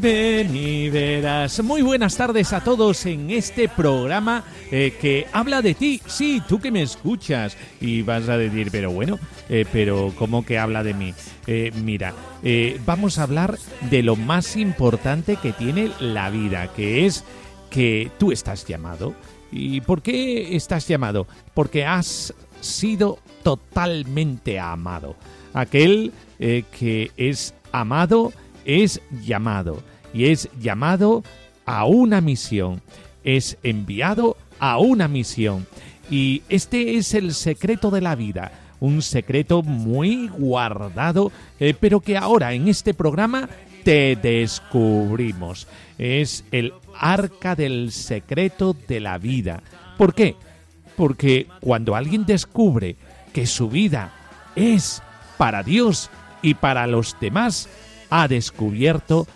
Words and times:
ven. 0.00 0.70
Muy 1.62 1.82
buenas 1.82 2.16
tardes 2.16 2.52
a 2.52 2.62
todos 2.62 3.04
en 3.06 3.30
este 3.30 3.68
programa 3.68 4.44
eh, 4.70 4.96
que 5.00 5.26
habla 5.32 5.62
de 5.62 5.74
ti. 5.74 6.00
Sí, 6.06 6.42
tú 6.48 6.58
que 6.58 6.70
me 6.70 6.82
escuchas. 6.82 7.56
Y 7.80 8.02
vas 8.02 8.28
a 8.28 8.38
decir, 8.38 8.70
pero 8.70 8.90
bueno, 8.90 9.18
eh, 9.48 9.64
pero 9.70 10.12
¿cómo 10.16 10.44
que 10.44 10.58
habla 10.58 10.82
de 10.82 10.94
mí? 10.94 11.14
Eh, 11.46 11.70
mira, 11.82 12.14
eh, 12.42 12.80
vamos 12.86 13.18
a 13.18 13.24
hablar 13.24 13.58
de 13.90 14.02
lo 14.02 14.16
más 14.16 14.56
importante 14.56 15.36
que 15.36 15.52
tiene 15.52 15.90
la 16.00 16.30
vida, 16.30 16.72
que 16.74 17.06
es 17.06 17.24
que 17.70 18.10
tú 18.18 18.32
estás 18.32 18.66
llamado. 18.66 19.14
¿Y 19.52 19.80
por 19.82 20.02
qué 20.02 20.56
estás 20.56 20.88
llamado? 20.88 21.26
Porque 21.54 21.84
has 21.84 22.32
sido 22.60 23.18
totalmente 23.42 24.58
amado. 24.58 25.16
Aquel 25.52 26.12
que 26.38 27.10
es 27.16 27.52
amado 27.72 28.32
es 28.64 29.02
llamado 29.22 29.82
y 30.12 30.26
es 30.26 30.48
llamado 30.60 31.22
a 31.66 31.84
una 31.84 32.20
misión, 32.20 32.82
es 33.24 33.58
enviado 33.62 34.36
a 34.58 34.78
una 34.78 35.08
misión. 35.08 35.66
Y 36.10 36.42
este 36.48 36.96
es 36.96 37.14
el 37.14 37.34
secreto 37.34 37.90
de 37.90 38.00
la 38.00 38.14
vida, 38.16 38.52
un 38.80 39.02
secreto 39.02 39.62
muy 39.62 40.28
guardado, 40.28 41.30
eh, 41.60 41.74
pero 41.78 42.00
que 42.00 42.16
ahora 42.16 42.52
en 42.52 42.68
este 42.68 42.94
programa 42.94 43.48
te 43.84 44.16
descubrimos. 44.16 45.68
Es 45.98 46.44
el 46.50 46.72
arca 46.98 47.54
del 47.54 47.92
secreto 47.92 48.76
de 48.88 49.00
la 49.00 49.18
vida. 49.18 49.62
¿Por 49.96 50.14
qué? 50.14 50.36
Porque 50.96 51.46
cuando 51.60 51.94
alguien 51.94 52.26
descubre 52.26 52.96
que 53.32 53.46
su 53.46 53.68
vida 53.68 54.12
es 54.56 55.02
para 55.38 55.62
Dios 55.62 56.10
y 56.42 56.54
para 56.54 56.86
los 56.86 57.16
demás, 57.20 57.68
ha 58.10 58.28
descubierto 58.28 59.26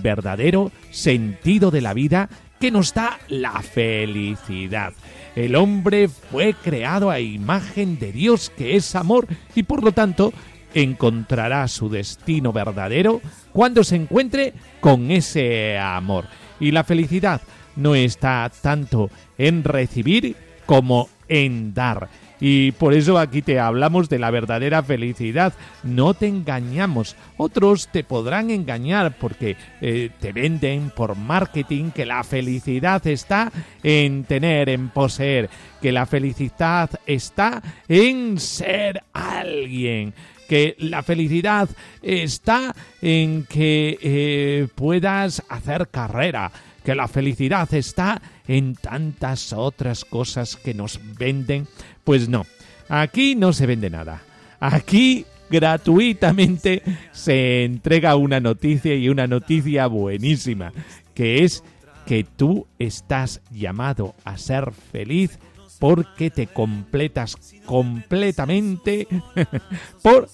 verdadero 0.00 0.72
sentido 0.90 1.70
de 1.70 1.80
la 1.80 1.94
vida 1.94 2.28
que 2.58 2.70
nos 2.70 2.94
da 2.94 3.18
la 3.28 3.62
felicidad. 3.62 4.92
El 5.36 5.54
hombre 5.54 6.08
fue 6.08 6.54
creado 6.54 7.10
a 7.10 7.20
imagen 7.20 7.98
de 7.98 8.10
Dios 8.10 8.50
que 8.56 8.76
es 8.76 8.96
amor 8.96 9.28
y 9.54 9.62
por 9.62 9.84
lo 9.84 9.92
tanto 9.92 10.32
encontrará 10.74 11.68
su 11.68 11.88
destino 11.88 12.52
verdadero 12.52 13.20
cuando 13.52 13.84
se 13.84 13.96
encuentre 13.96 14.52
con 14.80 15.10
ese 15.10 15.78
amor. 15.78 16.26
Y 16.60 16.72
la 16.72 16.84
felicidad 16.84 17.40
no 17.76 17.94
está 17.94 18.50
tanto 18.60 19.10
en 19.38 19.62
recibir 19.62 20.34
como 20.66 21.08
en 21.28 21.72
dar. 21.72 22.08
Y 22.40 22.72
por 22.72 22.94
eso 22.94 23.18
aquí 23.18 23.42
te 23.42 23.58
hablamos 23.58 24.08
de 24.08 24.18
la 24.18 24.30
verdadera 24.30 24.82
felicidad. 24.82 25.52
No 25.82 26.14
te 26.14 26.26
engañamos. 26.26 27.16
Otros 27.36 27.88
te 27.88 28.04
podrán 28.04 28.50
engañar 28.50 29.16
porque 29.18 29.56
eh, 29.80 30.10
te 30.20 30.32
venden 30.32 30.90
por 30.90 31.16
marketing 31.16 31.90
que 31.90 32.06
la 32.06 32.22
felicidad 32.24 33.06
está 33.06 33.50
en 33.82 34.24
tener, 34.24 34.68
en 34.68 34.88
poseer, 34.88 35.50
que 35.80 35.92
la 35.92 36.06
felicidad 36.06 36.90
está 37.06 37.62
en 37.88 38.38
ser 38.38 39.02
alguien 39.12 40.14
que 40.48 40.76
la 40.78 41.02
felicidad 41.02 41.68
está 42.00 42.74
en 43.02 43.44
que 43.44 43.98
eh, 44.00 44.68
puedas 44.74 45.42
hacer 45.48 45.88
carrera, 45.88 46.50
que 46.82 46.94
la 46.94 47.06
felicidad 47.06 47.72
está 47.74 48.20
en 48.48 48.74
tantas 48.74 49.52
otras 49.52 50.06
cosas 50.06 50.56
que 50.56 50.72
nos 50.72 50.98
venden. 51.18 51.68
Pues 52.08 52.26
no, 52.26 52.46
aquí 52.88 53.34
no 53.34 53.52
se 53.52 53.66
vende 53.66 53.90
nada. 53.90 54.22
Aquí 54.60 55.26
gratuitamente 55.50 56.82
se 57.12 57.64
entrega 57.64 58.16
una 58.16 58.40
noticia 58.40 58.94
y 58.94 59.10
una 59.10 59.26
noticia 59.26 59.86
buenísima, 59.88 60.72
que 61.12 61.44
es 61.44 61.62
que 62.06 62.24
tú 62.24 62.66
estás 62.78 63.42
llamado 63.50 64.14
a 64.24 64.38
ser 64.38 64.72
feliz 64.72 65.38
porque 65.78 66.30
te 66.30 66.46
completas 66.46 67.36
completamente 67.66 69.06
por 70.02 70.30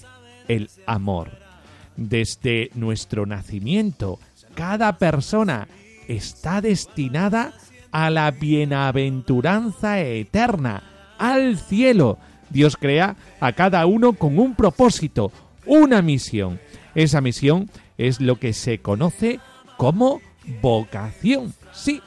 el 0.46 0.70
amor. 0.86 1.32
Desde 1.96 2.70
nuestro 2.74 3.26
nacimiento, 3.26 4.20
cada 4.54 4.96
persona 4.96 5.66
está 6.06 6.60
destinada 6.60 7.52
a 7.90 8.10
la 8.10 8.30
bienaventuranza 8.30 9.98
eterna, 9.98 10.93
al 11.18 11.58
cielo. 11.58 12.18
Dios 12.50 12.76
crea 12.76 13.16
a 13.40 13.52
cada 13.52 13.86
uno 13.86 14.12
con 14.12 14.38
un 14.38 14.54
propósito, 14.54 15.32
una 15.66 16.02
misión. 16.02 16.60
Esa 16.94 17.20
misión 17.20 17.70
es 17.98 18.20
lo 18.20 18.38
que 18.38 18.52
se 18.52 18.78
conoce 18.78 19.40
como 19.76 20.20
vocación. 20.62 21.54
Sí, 21.72 22.00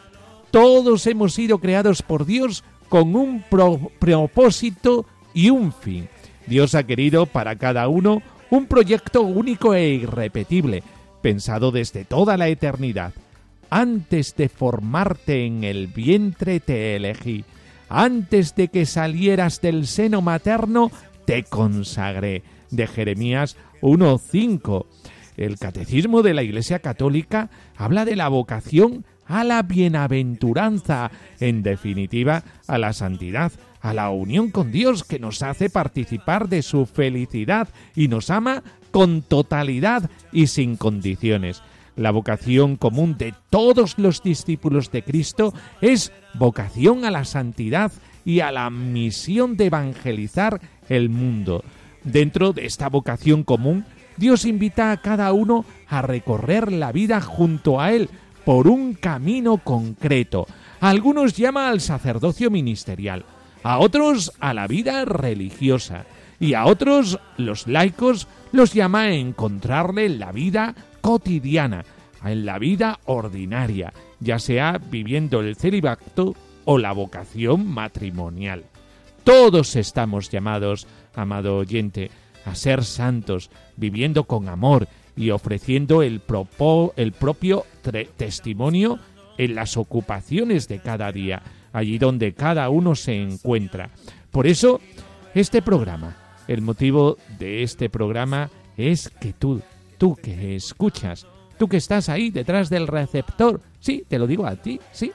todos 0.52 1.06
hemos 1.08 1.34
sido 1.34 1.60
creados 1.60 2.02
por 2.02 2.26
Dios 2.26 2.64
con 2.90 3.16
un 3.16 3.44
pro- 3.50 3.92
propósito 4.00 5.06
y 5.34 5.50
un 5.50 5.74
fin. 5.74 6.08
Dios 6.46 6.76
ha 6.76 6.84
querido 6.84 7.26
para 7.26 7.58
cada 7.58 7.88
uno 7.90 8.22
un 8.50 8.68
proyecto 8.68 9.22
único 9.24 9.74
e 9.74 9.90
irrepetible, 9.90 10.84
pensado 11.22 11.72
desde 11.72 12.06
toda 12.06 12.38
la 12.38 12.48
eternidad. 12.48 13.12
Antes 13.70 14.34
de 14.38 14.48
formarte 14.48 15.46
en 15.46 15.66
el 15.66 15.88
vientre 15.88 16.62
te 16.62 16.96
elegí. 16.96 17.44
Antes 17.90 18.56
de 18.56 18.68
que 18.68 18.86
salieras 18.86 19.62
del 19.62 19.88
seno 19.88 20.22
materno 20.22 20.92
te 21.26 21.44
consagré. 21.44 22.44
De 22.70 22.86
Jeremías 22.86 23.56
1.5. 23.82 24.86
El 25.38 25.58
Catecismo 25.58 26.22
de 26.22 26.34
la 26.34 26.44
Iglesia 26.44 26.80
Católica 26.80 27.50
habla 27.78 28.06
de 28.06 28.16
la 28.16 28.28
vocación 28.28 29.06
a 29.26 29.44
la 29.44 29.62
bienaventuranza, 29.62 31.12
en 31.40 31.64
definitiva, 31.64 32.44
a 32.68 32.78
la 32.78 32.94
santidad, 32.94 33.52
a 33.82 33.94
la 33.94 34.10
unión 34.10 34.52
con 34.52 34.72
Dios 34.72 35.04
que 35.04 35.20
nos 35.20 35.42
hace 35.44 35.70
participar 35.70 36.50
de 36.50 36.62
su 36.62 36.86
felicidad 36.86 37.70
y 37.96 38.08
nos 38.08 38.30
ama 38.30 38.64
con 38.92 39.22
totalidad 39.22 40.10
y 40.32 40.48
sin 40.48 40.76
condiciones. 40.76 41.62
La 41.98 42.12
vocación 42.12 42.78
común 42.78 43.18
de 43.18 43.34
todos 43.50 43.98
los 43.98 44.22
discípulos 44.22 44.92
de 44.92 45.02
Cristo 45.02 45.52
es 45.82 46.14
vocación 46.36 47.06
a 47.06 47.12
la 47.12 47.26
santidad 47.26 47.92
y 48.24 48.42
a 48.42 48.52
la 48.52 48.70
misión 48.70 49.58
de 49.58 49.66
evangelizar 49.66 50.62
el 50.90 51.10
mundo. 51.10 51.64
Dentro 52.04 52.54
de 52.54 52.68
esta 52.68 52.88
vocación 52.88 53.44
común, 53.44 53.84
Dios 54.16 54.46
invita 54.46 54.92
a 54.92 54.98
cada 54.98 55.34
uno 55.34 55.66
a 55.88 56.04
recorrer 56.04 56.72
la 56.72 56.92
vida 56.92 57.20
junto 57.20 57.82
a 57.82 57.92
Él 57.92 58.12
por 58.46 58.68
un 58.68 58.94
camino 58.94 59.58
concreto. 59.58 60.46
A 60.80 60.92
algunos 60.92 61.36
llama 61.36 61.68
al 61.68 61.82
sacerdocio 61.82 62.52
ministerial, 62.52 63.26
a 63.64 63.80
otros 63.80 64.34
a 64.40 64.54
la 64.54 64.68
vida 64.68 65.04
religiosa 65.04 66.06
y 66.40 66.54
a 66.54 66.68
otros, 66.68 67.20
los 67.38 67.66
laicos, 67.66 68.28
los 68.52 68.74
llama 68.76 69.02
a 69.02 69.14
encontrarle 69.14 70.06
en 70.06 70.20
la 70.20 70.32
vida 70.32 70.76
cotidiana, 71.08 71.86
en 72.26 72.46
la 72.46 72.60
vida 72.60 73.00
ordinaria, 73.06 73.94
ya 74.20 74.40
sea 74.40 74.78
viviendo 74.78 75.40
el 75.40 75.56
celibato 75.56 76.36
o 76.66 76.78
la 76.78 76.92
vocación 76.92 77.66
matrimonial. 77.66 78.66
Todos 79.24 79.78
estamos 79.78 80.30
llamados, 80.30 80.86
amado 81.16 81.56
oyente, 81.56 82.12
a 82.44 82.56
ser 82.56 82.84
santos, 82.84 83.50
viviendo 83.78 84.26
con 84.26 84.50
amor 84.50 84.90
y 85.16 85.30
ofreciendo 85.30 86.04
el, 86.04 86.22
propo- 86.22 86.92
el 86.98 87.14
propio 87.14 87.66
testimonio 88.18 89.00
en 89.38 89.56
las 89.56 89.78
ocupaciones 89.78 90.68
de 90.68 90.80
cada 90.80 91.10
día, 91.14 91.42
allí 91.72 92.00
donde 92.00 92.34
cada 92.34 92.68
uno 92.68 92.96
se 92.96 93.16
encuentra. 93.16 93.92
Por 94.30 94.46
eso, 94.46 94.82
este 95.34 95.62
programa, 95.62 96.18
el 96.50 96.62
motivo 96.62 97.16
de 97.40 97.64
este 97.64 97.90
programa 97.90 98.50
es 98.76 99.08
que 99.08 99.32
tú, 99.32 99.62
tú 99.98 100.16
que 100.16 100.56
escuchas, 100.56 101.26
tú 101.58 101.68
que 101.68 101.78
estás 101.78 102.10
ahí 102.10 102.30
detrás 102.30 102.70
del 102.70 102.88
receptor, 102.88 103.62
sí, 103.80 104.06
te 104.08 104.20
lo 104.20 104.28
digo 104.28 104.46
a 104.46 104.56
ti, 104.56 104.80
sí. 104.92 105.12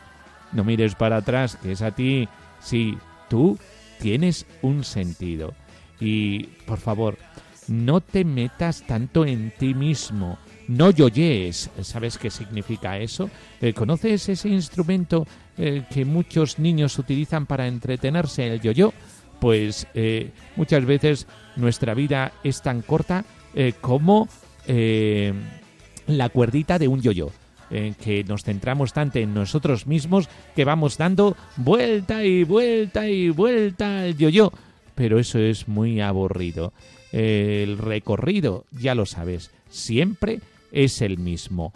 No 0.53 0.65
mires 0.65 0.95
para 0.95 1.17
atrás, 1.17 1.57
que 1.57 1.73
es 1.73 1.83
a 1.83 1.93
ti, 1.93 2.29
sí, 2.61 2.99
tú 3.29 3.59
tienes 3.99 4.47
un 4.61 4.85
sentido. 4.85 5.55
Y, 5.99 6.45
por 6.67 6.79
favor, 6.79 7.17
no 7.69 8.01
te 8.01 8.25
metas 8.25 8.83
tanto 8.87 9.25
en 9.25 9.53
ti 9.57 9.75
mismo. 9.75 10.39
No 10.69 10.91
yoyes, 10.91 11.71
¿sabes 11.83 12.19
qué 12.19 12.31
significa 12.31 12.99
eso? 12.99 13.31
Eh, 13.61 13.73
¿Conoces 13.73 14.29
ese 14.29 14.49
instrumento 14.49 15.27
eh, 15.57 15.85
que 15.91 16.05
muchos 16.05 16.59
niños 16.59 16.99
utilizan 16.99 17.47
para 17.47 17.67
entretenerse, 17.67 18.47
el 18.47 18.61
yoyo? 18.61 18.93
Pues 19.41 19.87
eh, 19.95 20.31
muchas 20.57 20.85
veces 20.85 21.27
nuestra 21.57 21.95
vida 21.95 22.33
es 22.45 22.63
tan 22.63 22.83
corta 22.83 23.25
como 23.81 24.29
la 24.67 26.29
cuerdita 26.29 26.79
de 26.79 26.89
un 26.89 27.01
yoyo. 27.01 27.31
En 27.71 27.95
que 27.95 28.23
nos 28.25 28.45
centramos 28.45 28.93
tanto 28.93 29.19
en 29.19 29.33
nosotros 29.33 29.87
mismos 29.87 30.29
que 30.55 30.67
vamos 30.67 30.99
dando 30.99 31.37
vuelta 31.57 32.23
y 32.23 32.45
vuelta 32.45 33.09
y 33.09 33.31
vuelta 33.31 34.01
al 34.01 34.17
yoyo. 34.19 34.53
Pero 34.95 35.19
eso 35.19 35.39
es 35.39 35.69
muy 35.69 36.03
aburrido. 36.03 36.75
El 37.13 37.79
recorrido, 37.79 38.67
ya 38.73 38.95
lo 38.95 39.07
sabes, 39.07 39.51
siempre 39.71 40.41
es 40.71 41.01
el 41.03 41.19
mismo. 41.19 41.73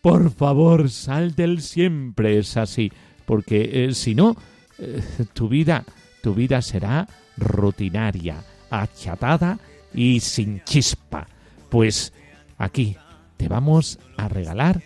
Por 0.00 0.30
favor, 0.30 0.90
sal 0.90 1.34
del 1.34 1.62
siempre 1.62 2.38
es 2.38 2.56
así, 2.56 2.92
porque 3.24 3.86
eh, 3.86 3.94
si 3.94 4.14
no, 4.14 4.36
eh, 4.78 5.02
tu 5.32 5.48
vida, 5.48 5.84
tu 6.22 6.34
vida 6.34 6.62
será 6.62 7.08
rutinaria, 7.36 8.44
achatada 8.70 9.58
y 9.94 10.20
sin 10.20 10.62
chispa. 10.64 11.26
Pues 11.68 12.12
aquí 12.58 12.96
te 13.36 13.48
vamos 13.48 13.98
a 14.16 14.28
regalar 14.28 14.82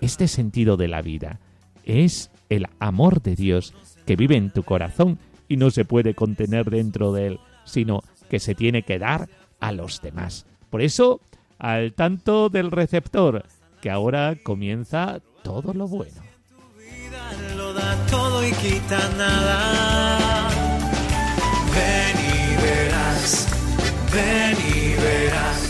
este 0.00 0.28
sentido 0.28 0.76
de 0.76 0.88
la 0.88 1.02
vida. 1.02 1.40
Es 1.84 2.30
el 2.48 2.66
amor 2.78 3.22
de 3.22 3.34
Dios 3.34 3.74
que 4.06 4.16
vive 4.16 4.36
en 4.36 4.50
tu 4.50 4.62
corazón 4.62 5.18
y 5.48 5.56
no 5.56 5.70
se 5.70 5.84
puede 5.84 6.14
contener 6.14 6.70
dentro 6.70 7.12
de 7.12 7.28
él, 7.28 7.40
sino 7.64 8.02
que 8.28 8.38
se 8.38 8.54
tiene 8.54 8.82
que 8.82 8.98
dar 8.98 9.28
a 9.60 9.72
los 9.72 10.00
demás. 10.00 10.46
Por 10.70 10.82
eso, 10.82 11.20
al 11.58 11.94
tanto 11.94 12.48
del 12.48 12.70
receptor, 12.70 13.44
que 13.80 13.90
ahora 13.90 14.36
comienza 14.42 15.20
todo 15.42 15.72
lo 15.72 15.88
bueno. 15.88 16.22
Tu 16.48 16.80
vida 16.80 17.54
lo 17.56 17.72
da 17.72 18.06
todo 18.06 18.46
y 18.46 18.52
quita 18.52 18.98
nada. 19.16 20.48
Ven 21.74 22.16
y 22.18 22.62
verás, 22.62 23.48
ven 24.12 24.56
y 24.74 25.00
verás. 25.00 25.67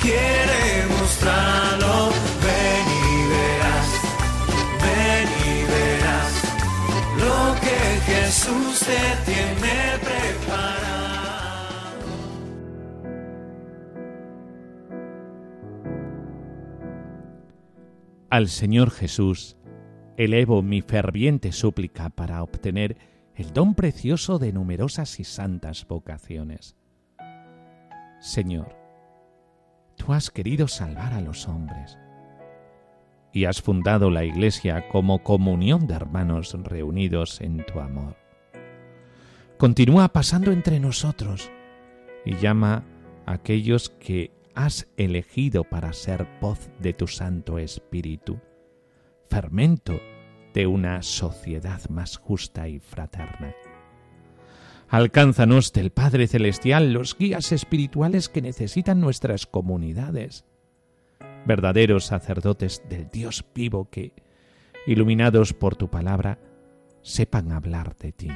Quiere 0.00 0.86
mostrarlo. 0.88 2.10
Ven 2.44 2.86
y 3.04 3.16
verás, 3.34 3.88
ven 4.82 5.28
y 5.44 5.54
verás 5.70 6.32
lo 7.18 7.60
que 7.60 7.80
Jesús 8.10 8.80
te 8.80 9.30
tiene 9.30 9.98
preparado. 10.00 10.88
Al 18.30 18.48
Señor 18.48 18.90
Jesús 18.90 19.56
elevo 20.16 20.62
mi 20.62 20.82
ferviente 20.82 21.52
súplica 21.52 22.10
para 22.10 22.42
obtener 22.42 22.96
el 23.36 23.52
don 23.52 23.74
precioso 23.74 24.38
de 24.40 24.52
numerosas 24.52 25.20
y 25.20 25.24
santas 25.24 25.86
vocaciones. 25.86 26.76
Señor, 28.20 28.77
tú 29.98 30.14
has 30.14 30.30
querido 30.30 30.68
salvar 30.68 31.12
a 31.12 31.20
los 31.20 31.46
hombres 31.48 31.98
y 33.32 33.44
has 33.44 33.60
fundado 33.60 34.10
la 34.10 34.24
Iglesia 34.24 34.88
como 34.88 35.22
comunión 35.22 35.86
de 35.86 35.94
hermanos 35.94 36.56
reunidos 36.64 37.40
en 37.42 37.64
tu 37.66 37.80
amor. 37.80 38.16
Continúa 39.58 40.08
pasando 40.08 40.52
entre 40.52 40.80
nosotros 40.80 41.50
y 42.24 42.36
llama 42.36 42.84
a 43.26 43.32
aquellos 43.32 43.90
que 43.90 44.32
has 44.54 44.88
elegido 44.96 45.64
para 45.64 45.92
ser 45.92 46.26
voz 46.40 46.70
de 46.80 46.94
tu 46.94 47.06
Santo 47.06 47.58
Espíritu, 47.58 48.40
fermento 49.28 50.00
de 50.54 50.66
una 50.66 51.02
sociedad 51.02 51.80
más 51.90 52.16
justa 52.16 52.68
y 52.68 52.80
fraterna. 52.80 53.54
Alcánzanos 54.90 55.74
del 55.74 55.90
Padre 55.90 56.26
Celestial 56.28 56.94
los 56.94 57.14
guías 57.14 57.52
espirituales 57.52 58.30
que 58.30 58.40
necesitan 58.40 59.00
nuestras 59.00 59.46
comunidades, 59.46 60.46
verdaderos 61.44 62.06
sacerdotes 62.06 62.82
del 62.88 63.10
Dios 63.10 63.44
vivo 63.54 63.90
que, 63.90 64.14
iluminados 64.86 65.52
por 65.52 65.76
tu 65.76 65.90
palabra, 65.90 66.38
sepan 67.02 67.52
hablar 67.52 67.96
de 67.96 68.12
ti 68.12 68.30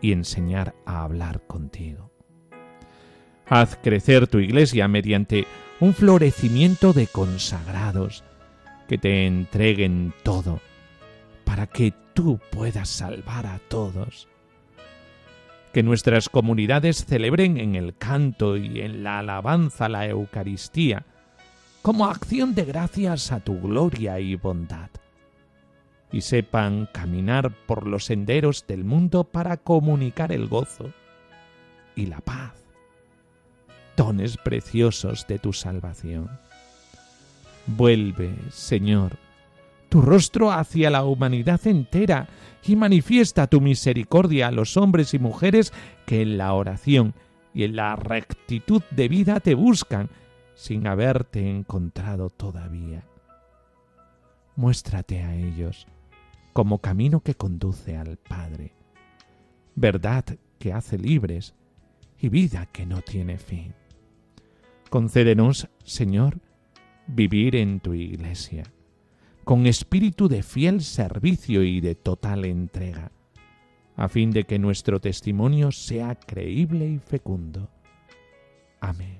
y 0.00 0.10
enseñar 0.10 0.74
a 0.84 1.04
hablar 1.04 1.46
contigo. 1.46 2.10
Haz 3.46 3.78
crecer 3.80 4.26
tu 4.26 4.40
iglesia 4.40 4.88
mediante 4.88 5.46
un 5.78 5.94
florecimiento 5.94 6.92
de 6.92 7.06
consagrados 7.06 8.24
que 8.88 8.98
te 8.98 9.26
entreguen 9.26 10.12
todo 10.24 10.60
para 11.44 11.68
que 11.68 11.94
tú 12.14 12.40
puedas 12.50 12.88
salvar 12.88 13.46
a 13.46 13.60
todos. 13.68 14.28
Que 15.78 15.84
nuestras 15.84 16.28
comunidades 16.28 17.04
celebren 17.04 17.56
en 17.56 17.76
el 17.76 17.96
canto 17.96 18.56
y 18.56 18.80
en 18.80 19.04
la 19.04 19.20
alabanza 19.20 19.88
la 19.88 20.08
Eucaristía 20.08 21.06
como 21.82 22.06
acción 22.06 22.56
de 22.56 22.64
gracias 22.64 23.30
a 23.30 23.38
tu 23.38 23.60
gloria 23.60 24.18
y 24.18 24.34
bondad. 24.34 24.90
Y 26.10 26.22
sepan 26.22 26.88
caminar 26.92 27.52
por 27.66 27.86
los 27.86 28.06
senderos 28.06 28.66
del 28.66 28.82
mundo 28.82 29.22
para 29.22 29.56
comunicar 29.56 30.32
el 30.32 30.48
gozo 30.48 30.92
y 31.94 32.06
la 32.06 32.18
paz 32.22 32.54
dones 33.96 34.36
preciosos 34.36 35.28
de 35.28 35.38
tu 35.38 35.52
salvación. 35.52 36.28
Vuelve, 37.68 38.34
Señor, 38.50 39.16
tu 39.88 40.02
rostro 40.02 40.50
hacia 40.50 40.90
la 40.90 41.04
humanidad 41.04 41.64
entera 41.68 42.26
y 42.64 42.76
manifiesta 42.76 43.46
tu 43.46 43.60
misericordia 43.60 44.48
a 44.48 44.52
los 44.52 44.76
hombres 44.76 45.14
y 45.14 45.18
mujeres 45.18 45.72
que 46.06 46.22
en 46.22 46.38
la 46.38 46.52
oración 46.54 47.14
y 47.54 47.64
en 47.64 47.76
la 47.76 47.96
rectitud 47.96 48.82
de 48.90 49.08
vida 49.08 49.40
te 49.40 49.54
buscan 49.54 50.10
sin 50.54 50.86
haberte 50.86 51.48
encontrado 51.48 52.30
todavía. 52.30 53.04
Muéstrate 54.56 55.22
a 55.22 55.34
ellos 55.34 55.86
como 56.52 56.78
camino 56.78 57.20
que 57.20 57.34
conduce 57.34 57.96
al 57.96 58.16
Padre, 58.16 58.74
verdad 59.76 60.24
que 60.58 60.72
hace 60.72 60.98
libres 60.98 61.54
y 62.18 62.28
vida 62.28 62.66
que 62.66 62.84
no 62.84 63.00
tiene 63.02 63.38
fin. 63.38 63.74
Concédenos, 64.90 65.68
Señor, 65.84 66.40
vivir 67.06 67.54
en 67.54 67.78
tu 67.78 67.94
iglesia, 67.94 68.64
con 69.48 69.66
espíritu 69.66 70.28
de 70.28 70.42
fiel 70.42 70.82
servicio 70.82 71.62
y 71.62 71.80
de 71.80 71.94
total 71.94 72.44
entrega, 72.44 73.12
a 73.96 74.06
fin 74.10 74.30
de 74.30 74.44
que 74.44 74.58
nuestro 74.58 75.00
testimonio 75.00 75.72
sea 75.72 76.16
creíble 76.16 76.86
y 76.86 76.98
fecundo. 76.98 77.70
Amén. 78.78 79.17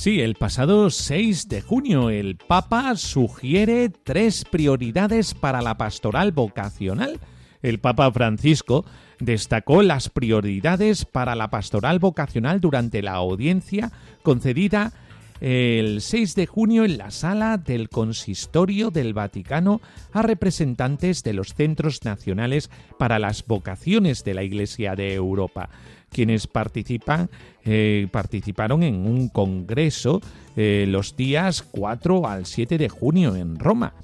Sí, 0.00 0.22
el 0.22 0.34
pasado 0.34 0.88
6 0.88 1.50
de 1.50 1.60
junio 1.60 2.08
el 2.08 2.36
Papa 2.36 2.96
sugiere 2.96 3.90
tres 3.90 4.46
prioridades 4.46 5.34
para 5.34 5.60
la 5.60 5.76
pastoral 5.76 6.32
vocacional. 6.32 7.20
El 7.60 7.80
Papa 7.80 8.10
Francisco 8.10 8.86
destacó 9.18 9.82
las 9.82 10.08
prioridades 10.08 11.04
para 11.04 11.34
la 11.34 11.50
pastoral 11.50 11.98
vocacional 11.98 12.62
durante 12.62 13.02
la 13.02 13.12
audiencia 13.12 13.92
concedida 14.22 14.94
el 15.42 16.00
6 16.00 16.34
de 16.34 16.46
junio 16.46 16.84
en 16.84 16.96
la 16.96 17.10
sala 17.10 17.58
del 17.58 17.90
Consistorio 17.90 18.90
del 18.90 19.12
Vaticano 19.12 19.82
a 20.12 20.22
representantes 20.22 21.22
de 21.22 21.34
los 21.34 21.54
centros 21.54 22.04
nacionales 22.04 22.70
para 22.98 23.18
las 23.18 23.46
vocaciones 23.46 24.24
de 24.24 24.32
la 24.32 24.44
Iglesia 24.44 24.94
de 24.96 25.12
Europa 25.12 25.68
quienes 26.10 26.46
participan, 26.46 27.30
eh, 27.64 28.08
participaron 28.10 28.82
en 28.82 29.06
un 29.06 29.28
congreso 29.28 30.20
eh, 30.56 30.84
los 30.88 31.16
días 31.16 31.62
4 31.62 32.26
al 32.26 32.46
7 32.46 32.76
de 32.76 32.88
junio 32.88 33.36
en 33.36 33.58
Roma. 33.58 33.94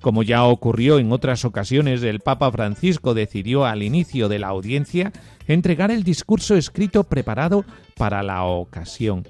Como 0.00 0.22
ya 0.22 0.44
ocurrió 0.44 0.98
en 0.98 1.12
otras 1.12 1.46
ocasiones, 1.46 2.02
el 2.02 2.20
Papa 2.20 2.50
Francisco 2.52 3.14
decidió 3.14 3.64
al 3.64 3.82
inicio 3.82 4.28
de 4.28 4.38
la 4.38 4.48
audiencia 4.48 5.12
entregar 5.46 5.90
el 5.90 6.02
discurso 6.02 6.56
escrito 6.56 7.04
preparado 7.04 7.64
para 7.96 8.22
la 8.22 8.44
ocasión. 8.44 9.26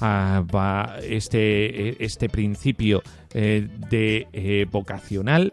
Ah, 0.00 0.96
este, 1.02 2.02
este, 2.02 2.30
principio 2.30 3.02
eh, 3.34 3.68
de 3.90 4.66
vocacional 4.70 5.52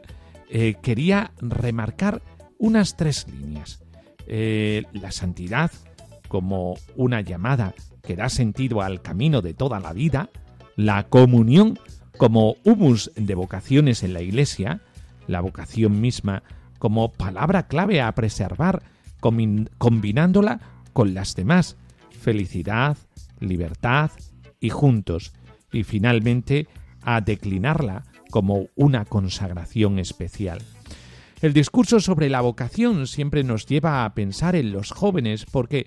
quería 0.82 1.32
remarcar 1.42 2.22
unas 2.58 2.96
tres 2.96 3.28
líneas. 3.28 3.84
la 4.26 5.12
santidad 5.12 5.72
como 6.28 6.76
una 6.96 7.22
llamada 7.22 7.74
que 8.04 8.16
da 8.16 8.30
sentido 8.30 8.82
al 8.82 9.02
camino 9.02 9.42
de 9.42 9.54
toda 9.54 9.80
la 9.80 9.94
vida, 9.94 10.30
la 10.76 11.04
comunión 11.04 11.80
como 12.18 12.56
humus 12.64 13.12
de 13.16 13.36
vocaciones 13.36 14.04
en 14.04 14.14
la 14.14 14.22
Iglesia, 14.22 14.82
la 15.28 15.42
vocación 15.42 16.02
misma 16.02 16.44
como 16.80 17.12
palabra 17.12 17.68
clave 17.68 18.02
a 18.02 18.12
preservar, 18.14 18.84
combinándola 19.20 20.60
con 20.94 21.14
las 21.14 21.36
demás, 21.36 21.76
felicidad, 22.10 22.98
libertad 23.40 24.12
y 24.60 24.70
juntos, 24.70 25.34
y 25.72 25.84
finalmente 25.84 26.68
a 27.02 27.22
declinarla 27.22 28.04
como 28.32 28.68
una 28.76 29.06
consagración 29.06 30.00
especial. 30.00 30.62
El 31.40 31.54
discurso 31.54 32.00
sobre 32.00 32.30
la 32.30 32.42
vocación 32.42 33.06
siempre 33.06 33.44
nos 33.44 33.68
lleva 33.68 34.06
a 34.06 34.14
pensar 34.16 34.56
en 34.56 34.72
los 34.72 34.92
jóvenes 34.92 35.46
porque 35.46 35.86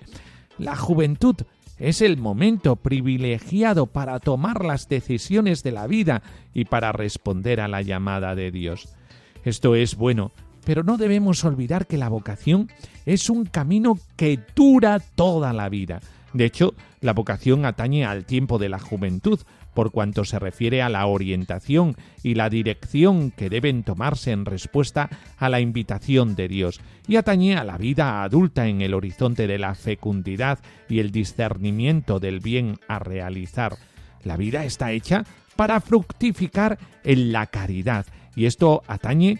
la 0.57 0.77
juventud 0.77 1.35
es 1.77 2.01
el 2.01 2.17
momento 2.17 2.77
privilegiado 2.77 3.87
para 3.87 4.19
tomar 4.19 4.63
las 4.63 4.87
decisiones 4.87 5.61
de 5.63 5.71
la 5.71 5.87
vida 5.87 6.21
y 6.53 6.65
para 6.65 6.93
responder 6.93 7.59
a 7.59 7.67
la 7.67 7.81
llamada 7.81 8.33
de 8.33 8.51
Dios. 8.51 8.95
Esto 9.43 9.75
es 9.75 9.95
bueno, 9.95 10.31
pero 10.63 10.83
no 10.83 10.97
debemos 10.97 11.43
olvidar 11.43 11.85
que 11.85 11.97
la 11.97 12.07
vocación 12.07 12.69
es 13.05 13.29
un 13.29 13.45
camino 13.45 13.97
que 14.15 14.39
dura 14.55 14.99
toda 14.99 15.51
la 15.51 15.67
vida. 15.67 15.99
De 16.33 16.45
hecho, 16.45 16.75
la 17.01 17.13
vocación 17.13 17.65
atañe 17.65 18.05
al 18.05 18.25
tiempo 18.25 18.57
de 18.57 18.69
la 18.69 18.79
juventud, 18.79 19.39
por 19.73 19.91
cuanto 19.91 20.25
se 20.25 20.39
refiere 20.39 20.81
a 20.81 20.89
la 20.89 21.05
orientación 21.05 21.95
y 22.23 22.35
la 22.35 22.49
dirección 22.49 23.31
que 23.31 23.49
deben 23.49 23.83
tomarse 23.83 24.31
en 24.31 24.45
respuesta 24.45 25.09
a 25.37 25.49
la 25.49 25.59
invitación 25.59 26.35
de 26.35 26.47
Dios, 26.47 26.81
y 27.07 27.15
atañe 27.15 27.57
a 27.57 27.63
la 27.63 27.77
vida 27.77 28.23
adulta 28.23 28.67
en 28.67 28.81
el 28.81 28.93
horizonte 28.93 29.47
de 29.47 29.59
la 29.59 29.75
fecundidad 29.75 30.59
y 30.89 30.99
el 30.99 31.11
discernimiento 31.11 32.19
del 32.19 32.39
bien 32.39 32.79
a 32.87 32.99
realizar. 32.99 33.77
La 34.23 34.37
vida 34.37 34.65
está 34.65 34.91
hecha 34.91 35.25
para 35.55 35.81
fructificar 35.81 36.77
en 37.03 37.31
la 37.31 37.47
caridad, 37.47 38.05
y 38.35 38.45
esto 38.45 38.83
atañe 38.87 39.39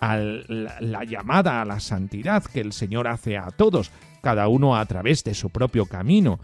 a 0.00 0.16
la, 0.16 1.04
llamada 1.04 1.62
a 1.62 1.64
la 1.64 1.80
santidad 1.80 2.44
que 2.44 2.60
el 2.60 2.72
Señor 2.72 3.08
hace 3.08 3.36
a 3.36 3.50
todos, 3.50 3.90
cada 4.22 4.48
uno 4.48 4.76
a 4.76 4.84
través 4.86 5.24
de 5.24 5.34
su 5.34 5.50
propio 5.50 5.86
camino, 5.86 6.38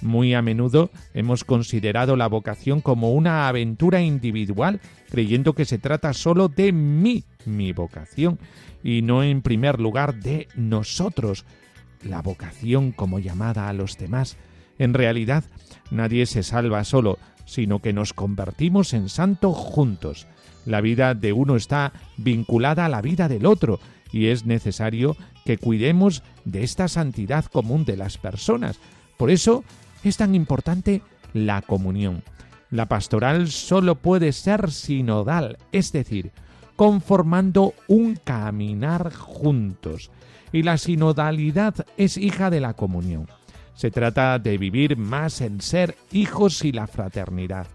muy 0.00 0.34
a 0.34 0.42
menudo 0.42 0.90
hemos 1.14 1.44
considerado 1.44 2.16
la 2.16 2.28
vocación 2.28 2.80
como 2.80 3.12
una 3.12 3.48
aventura 3.48 4.00
individual, 4.02 4.80
creyendo 5.10 5.54
que 5.54 5.64
se 5.64 5.78
trata 5.78 6.12
solo 6.12 6.48
de 6.48 6.72
mí, 6.72 7.24
mi 7.44 7.72
vocación, 7.72 8.38
y 8.82 9.02
no 9.02 9.22
en 9.22 9.42
primer 9.42 9.80
lugar 9.80 10.14
de 10.20 10.48
nosotros, 10.54 11.44
la 12.02 12.22
vocación 12.22 12.92
como 12.92 13.18
llamada 13.18 13.68
a 13.68 13.72
los 13.72 13.98
demás. 13.98 14.36
En 14.78 14.94
realidad, 14.94 15.44
nadie 15.90 16.26
se 16.26 16.42
salva 16.42 16.84
solo, 16.84 17.18
sino 17.44 17.80
que 17.80 17.92
nos 17.92 18.12
convertimos 18.12 18.94
en 18.94 19.08
santos 19.08 19.56
juntos. 19.56 20.26
La 20.64 20.80
vida 20.80 21.14
de 21.14 21.32
uno 21.32 21.56
está 21.56 21.92
vinculada 22.16 22.84
a 22.84 22.88
la 22.88 23.02
vida 23.02 23.28
del 23.28 23.46
otro, 23.46 23.80
y 24.12 24.26
es 24.26 24.46
necesario 24.46 25.16
que 25.44 25.58
cuidemos 25.58 26.22
de 26.44 26.62
esta 26.62 26.88
santidad 26.88 27.44
común 27.46 27.84
de 27.84 27.96
las 27.96 28.18
personas. 28.18 28.78
Por 29.16 29.30
eso, 29.30 29.64
es 30.08 30.16
tan 30.16 30.34
importante 30.34 31.02
la 31.32 31.62
comunión. 31.62 32.22
La 32.70 32.86
pastoral 32.86 33.48
solo 33.48 33.94
puede 33.94 34.32
ser 34.32 34.70
sinodal, 34.70 35.58
es 35.72 35.92
decir, 35.92 36.32
conformando 36.76 37.74
un 37.86 38.16
caminar 38.16 39.12
juntos. 39.12 40.10
Y 40.52 40.62
la 40.62 40.78
sinodalidad 40.78 41.86
es 41.96 42.16
hija 42.16 42.50
de 42.50 42.60
la 42.60 42.74
comunión. 42.74 43.26
Se 43.74 43.90
trata 43.90 44.38
de 44.38 44.58
vivir 44.58 44.96
más 44.96 45.40
en 45.40 45.60
ser 45.60 45.96
hijos 46.12 46.64
y 46.64 46.72
la 46.72 46.86
fraternidad, 46.86 47.66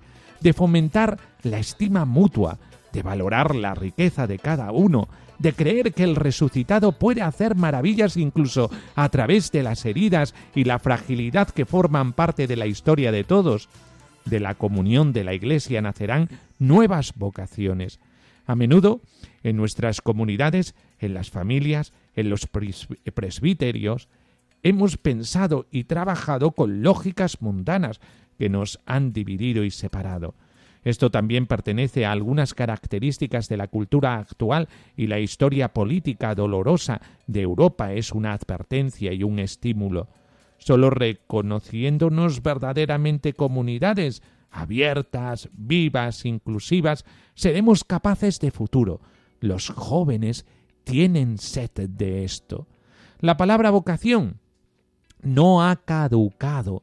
de 0.41 0.53
fomentar 0.53 1.17
la 1.43 1.59
estima 1.59 2.05
mutua, 2.05 2.59
de 2.91 3.01
valorar 3.01 3.55
la 3.55 3.73
riqueza 3.73 4.27
de 4.27 4.37
cada 4.37 4.71
uno, 4.71 5.07
de 5.43 5.51
creer 5.51 5.93
que 5.93 6.05
el 6.05 6.15
resucitado 6.15 6.93
puede 6.93 7.21
hacer 7.21 7.55
maravillas 7.55 8.15
incluso 8.15 8.71
a 8.95 9.09
través 9.09 9.51
de 9.51 9.61
las 9.61 9.85
heridas 9.85 10.33
y 10.55 10.63
la 10.63 10.79
fragilidad 10.79 11.49
que 11.49 11.65
forman 11.65 12.13
parte 12.13 12.47
de 12.47 12.55
la 12.55 12.65
historia 12.65 13.11
de 13.11 13.25
todos. 13.25 13.67
De 14.23 14.39
la 14.39 14.55
comunión 14.55 15.11
de 15.11 15.25
la 15.25 15.33
Iglesia 15.33 15.81
nacerán 15.81 16.29
nuevas 16.59 17.11
vocaciones. 17.17 17.99
A 18.45 18.55
menudo, 18.55 19.01
en 19.43 19.57
nuestras 19.57 19.99
comunidades, 19.99 20.75
en 20.97 21.13
las 21.13 21.29
familias, 21.29 21.91
en 22.15 22.29
los 22.29 22.47
presbiterios, 22.47 24.07
hemos 24.63 24.95
pensado 24.95 25.67
y 25.71 25.83
trabajado 25.83 26.51
con 26.51 26.83
lógicas 26.83 27.41
mundanas 27.41 27.99
que 28.39 28.47
nos 28.47 28.79
han 28.85 29.11
dividido 29.11 29.65
y 29.65 29.71
separado. 29.71 30.35
Esto 30.83 31.09
también 31.11 31.47
pertenece 31.47 32.05
a 32.05 32.11
algunas 32.11 32.53
características 32.53 33.47
de 33.47 33.57
la 33.57 33.67
cultura 33.67 34.17
actual 34.17 34.67
y 34.97 35.07
la 35.07 35.19
historia 35.19 35.73
política 35.73 36.35
dolorosa 36.35 37.01
de 37.25 37.41
Europa 37.41 37.93
es 37.93 38.11
una 38.11 38.33
advertencia 38.33 39.13
y 39.13 39.23
un 39.23 39.39
estímulo. 39.39 40.09
Solo 40.57 40.89
reconociéndonos 40.89 42.43
verdaderamente 42.43 43.33
comunidades 43.33 44.21
abiertas, 44.51 45.49
vivas, 45.53 46.25
inclusivas, 46.25 47.05
seremos 47.33 47.83
capaces 47.83 48.39
de 48.39 48.51
futuro. 48.51 49.01
Los 49.39 49.69
jóvenes 49.69 50.45
tienen 50.83 51.37
sed 51.37 51.71
de 51.71 52.23
esto. 52.23 52.67
La 53.19 53.35
palabra 53.35 53.71
vocación 53.71 54.39
no 55.21 55.63
ha 55.67 55.77
caducado. 55.77 56.81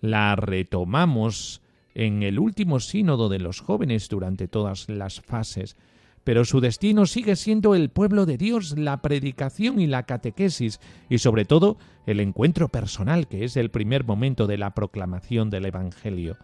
La 0.00 0.36
retomamos 0.36 1.60
en 1.94 2.22
el 2.22 2.38
último 2.38 2.80
sínodo 2.80 3.28
de 3.28 3.38
los 3.38 3.60
jóvenes 3.60 4.08
durante 4.08 4.48
todas 4.48 4.88
las 4.88 5.20
fases, 5.20 5.76
pero 6.24 6.44
su 6.44 6.60
destino 6.60 7.06
sigue 7.06 7.36
siendo 7.36 7.74
el 7.74 7.90
pueblo 7.90 8.26
de 8.26 8.38
Dios, 8.38 8.76
la 8.78 9.02
predicación 9.02 9.78
y 9.78 9.86
la 9.86 10.04
catequesis, 10.04 10.80
y 11.08 11.18
sobre 11.18 11.44
todo 11.44 11.76
el 12.06 12.18
encuentro 12.18 12.68
personal, 12.68 13.28
que 13.28 13.44
es 13.44 13.56
el 13.56 13.70
primer 13.70 14.04
momento 14.04 14.46
de 14.46 14.58
la 14.58 14.74
proclamación 14.74 15.50
del 15.50 15.66
Evangelio. 15.66 16.36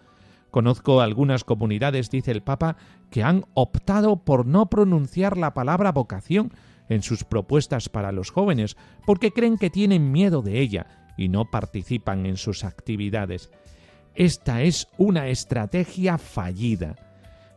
Conozco 0.50 1.00
algunas 1.00 1.44
comunidades, 1.44 2.10
dice 2.10 2.30
el 2.30 2.42
Papa, 2.42 2.76
que 3.10 3.22
han 3.22 3.44
optado 3.54 4.16
por 4.16 4.46
no 4.46 4.66
pronunciar 4.66 5.36
la 5.36 5.54
palabra 5.54 5.92
vocación 5.92 6.52
en 6.88 7.02
sus 7.02 7.24
propuestas 7.24 7.88
para 7.88 8.12
los 8.12 8.30
jóvenes, 8.30 8.76
porque 9.06 9.30
creen 9.30 9.56
que 9.56 9.70
tienen 9.70 10.12
miedo 10.12 10.42
de 10.42 10.60
ella 10.60 10.86
y 11.16 11.28
no 11.28 11.50
participan 11.50 12.26
en 12.26 12.36
sus 12.36 12.64
actividades. 12.64 13.50
Esta 14.14 14.62
es 14.62 14.88
una 14.98 15.28
estrategia 15.28 16.18
fallida. 16.18 16.96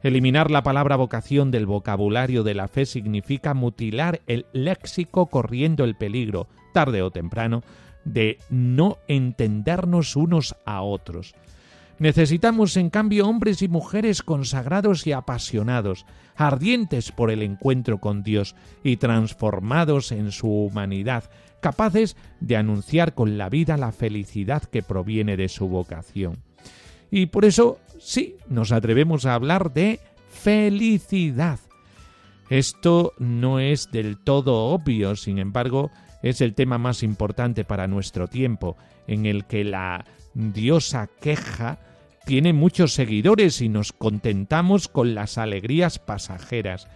Eliminar 0.04 0.52
la 0.52 0.64
palabra 0.64 0.98
vocación 0.98 1.50
del 1.50 1.66
vocabulario 1.66 2.44
de 2.44 2.54
la 2.54 2.68
fe 2.68 2.86
significa 2.86 3.54
mutilar 3.54 4.22
el 4.28 4.46
léxico 4.52 5.28
corriendo 5.28 5.84
el 5.84 5.96
peligro, 5.96 6.48
tarde 6.74 7.02
o 7.02 7.10
temprano, 7.10 7.64
de 8.04 8.38
no 8.50 8.98
entendernos 9.08 10.16
unos 10.16 10.56
a 10.66 10.82
otros. 10.82 11.36
Necesitamos, 12.00 12.76
en 12.76 12.90
cambio, 12.90 13.28
hombres 13.28 13.62
y 13.62 13.68
mujeres 13.68 14.24
consagrados 14.24 15.08
y 15.08 15.14
apasionados, 15.14 16.06
ardientes 16.36 17.12
por 17.12 17.32
el 17.32 17.42
encuentro 17.42 18.00
con 18.00 18.24
Dios 18.24 18.56
y 18.84 18.98
transformados 18.98 20.12
en 20.12 20.32
su 20.32 20.50
humanidad, 20.50 21.30
capaces 21.64 22.18
de 22.42 22.58
anunciar 22.58 23.16
con 23.16 23.40
la 23.40 23.50
vida 23.50 23.78
la 23.78 23.94
felicidad 23.94 24.62
que 24.62 24.84
proviene 24.84 25.38
de 25.38 25.48
su 25.48 25.70
vocación. 25.70 26.44
Y 27.10 27.28
por 27.28 27.46
eso 27.46 27.80
sí, 28.00 28.36
nos 28.50 28.72
atrevemos 28.72 29.26
a 29.26 29.34
hablar 29.34 29.74
de 29.74 30.02
felicidad. 30.30 31.60
Esto 32.50 33.14
no 33.18 33.60
es 33.60 33.90
del 33.92 34.18
todo 34.18 34.66
obvio, 34.66 35.16
sin 35.16 35.40
embargo, 35.40 35.90
es 36.22 36.42
el 36.42 36.54
tema 36.54 36.78
más 36.78 37.02
importante 37.02 37.64
para 37.64 37.88
nuestro 37.88 38.28
tiempo, 38.28 38.76
en 39.08 39.26
el 39.26 39.46
que 39.46 39.64
la 39.64 40.06
diosa 40.34 41.10
queja 41.22 41.80
tiene 42.26 42.52
muchos 42.52 42.94
seguidores 42.94 43.62
y 43.62 43.70
nos 43.70 43.94
contentamos 43.94 44.90
con 44.90 45.16
las 45.16 45.38
alegrías 45.38 45.98
pasajeras. 45.98 46.88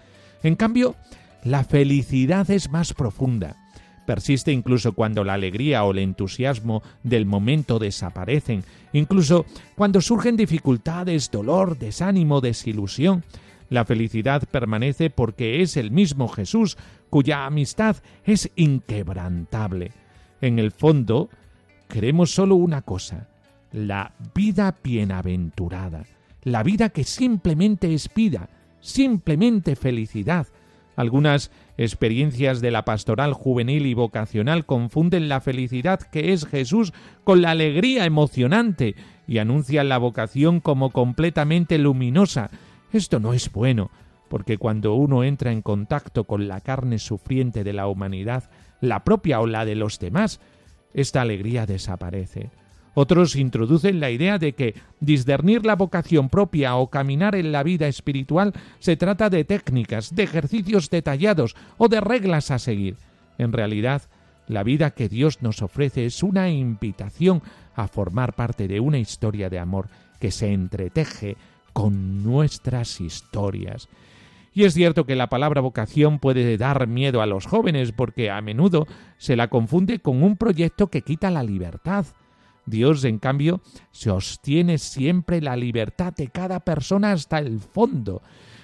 En 0.43 0.55
cambio, 0.55 0.95
la 1.43 1.63
felicidad 1.63 2.51
es 2.51 2.69
más 2.69 2.93
profunda 2.93 3.55
persiste 4.08 4.54
incluso 4.54 4.94
cuando 4.94 5.26
la 5.26 5.34
alegría 5.34 5.84
o 5.84 5.92
el 5.92 6.00
entusiasmo 6.00 6.82
del 7.04 7.26
momento 7.26 7.78
desaparecen, 7.78 8.64
incluso 8.94 9.46
cuando 9.76 10.00
surgen 10.00 10.38
dificultades, 10.38 11.30
dolor, 11.30 11.78
desánimo, 11.78 12.40
desilusión. 12.40 13.24
La 13.70 13.84
felicidad 13.84 14.44
permanece 14.50 15.10
porque 15.10 15.62
es 15.62 15.76
el 15.76 15.92
mismo 15.92 16.30
Jesús, 16.30 16.78
cuya 17.10 17.46
amistad 17.46 17.98
es 18.24 18.50
inquebrantable. 18.56 19.92
En 20.40 20.58
el 20.58 20.72
fondo, 20.72 21.30
queremos 21.90 22.32
solo 22.32 22.56
una 22.56 22.84
cosa, 22.84 23.28
la 23.74 24.14
vida 24.34 24.74
bienaventurada, 24.82 26.06
la 26.44 26.64
vida 26.64 26.90
que 26.90 27.04
simplemente 27.04 27.94
es 27.94 28.10
vida, 28.16 28.50
simplemente 28.80 29.76
felicidad. 29.76 30.48
Algunas 30.98 31.51
experiencias 31.77 32.60
de 32.60 32.72
la 32.72 32.84
pastoral 32.84 33.32
juvenil 33.34 33.86
y 33.86 33.94
vocacional 33.94 34.66
confunden 34.66 35.30
la 35.30 35.42
felicidad 35.42 36.01
que 36.01 36.34
es 36.34 36.48
Jesús 36.48 36.92
con 37.24 37.44
la 37.44 37.51
alegría 37.51 38.04
emocionante 38.06 38.96
y 39.27 39.38
anuncian 39.38 39.89
la 39.89 40.00
vocación 40.00 40.60
como 40.60 40.89
completamente 40.89 41.77
luminosa. 41.77 42.50
Esto 42.92 43.20
no 43.20 43.34
es 43.34 43.51
bueno, 43.51 43.92
porque 44.27 44.58
cuando 44.58 44.96
uno 44.96 45.24
entra 45.24 45.51
en 45.51 45.62
contacto 45.62 46.24
con 46.24 46.48
la 46.48 46.62
carne 46.62 46.98
sufriente 46.98 47.63
de 47.63 47.74
la 47.74 47.88
humanidad, 47.88 48.50
la 48.82 49.04
propia 49.04 49.39
o 49.39 49.46
la 49.46 49.66
de 49.66 49.75
los 49.75 50.00
demás, 50.00 50.42
esta 50.96 51.22
alegría 51.22 51.68
desaparece. 51.68 52.50
Otros 53.00 53.36
introducen 53.36 54.00
la 54.00 54.10
idea 54.10 54.39
de 54.39 54.54
que 54.54 54.74
discernir 55.01 55.68
la 55.68 55.75
vocación 55.75 56.30
propia 56.30 56.77
o 56.77 56.89
caminar 56.89 57.36
en 57.36 57.51
la 57.51 57.62
vida 57.62 57.88
espiritual 57.88 58.54
se 58.80 58.98
trata 58.98 59.30
de 59.30 59.44
técnicas, 59.44 60.16
de 60.16 60.24
ejercicios 60.24 60.89
detallados 60.89 61.56
o 61.77 61.89
de 61.89 62.01
reglas 62.01 62.50
a 62.50 62.58
seguir. 62.58 62.98
En 63.38 63.54
realidad, 63.54 64.01
la 64.48 64.63
vida 64.63 64.96
que 64.96 65.10
Dios 65.10 65.44
nos 65.44 65.62
ofrece 65.62 66.08
es 66.08 66.24
una 66.24 66.50
invitación 66.50 67.44
a 67.75 67.88
formar 67.88 68.34
parte 68.34 68.68
de 68.68 68.80
una 68.80 68.98
historia 68.98 69.51
de 69.51 69.60
amor 69.60 69.89
que 70.20 70.32
se 70.32 70.51
entreteje 70.51 71.38
con 71.74 72.24
nuestras 72.24 73.00
historias. 73.00 73.89
Y 74.56 74.63
es 74.63 74.74
cierto 74.74 75.06
que 75.06 75.16
la 75.16 75.30
palabra 75.30 75.62
vocación 75.62 76.18
puede 76.18 76.58
dar 76.58 76.88
miedo 76.88 77.22
a 77.22 77.27
los 77.27 77.46
jóvenes 77.46 77.92
porque 77.92 78.32
a 78.32 78.42
menudo 78.42 78.88
se 79.20 79.36
la 79.36 79.50
confunde 79.50 80.00
con 80.00 80.24
un 80.24 80.36
proyecto 80.36 80.88
que 80.88 81.04
quita 81.04 81.30
la 81.30 81.44
libertad. 81.44 82.08
Dios, 82.67 83.03
en 83.05 83.17
cambio, 83.17 83.62
sostiene 83.91 84.77
siempre 84.77 85.41
la 85.41 85.55
libertad 85.55 86.13
de 86.13 86.27
cada 86.27 86.59
persona 86.59 87.13
hasta 87.13 87.39
el 87.39 87.59
fondo. 87.59 88.21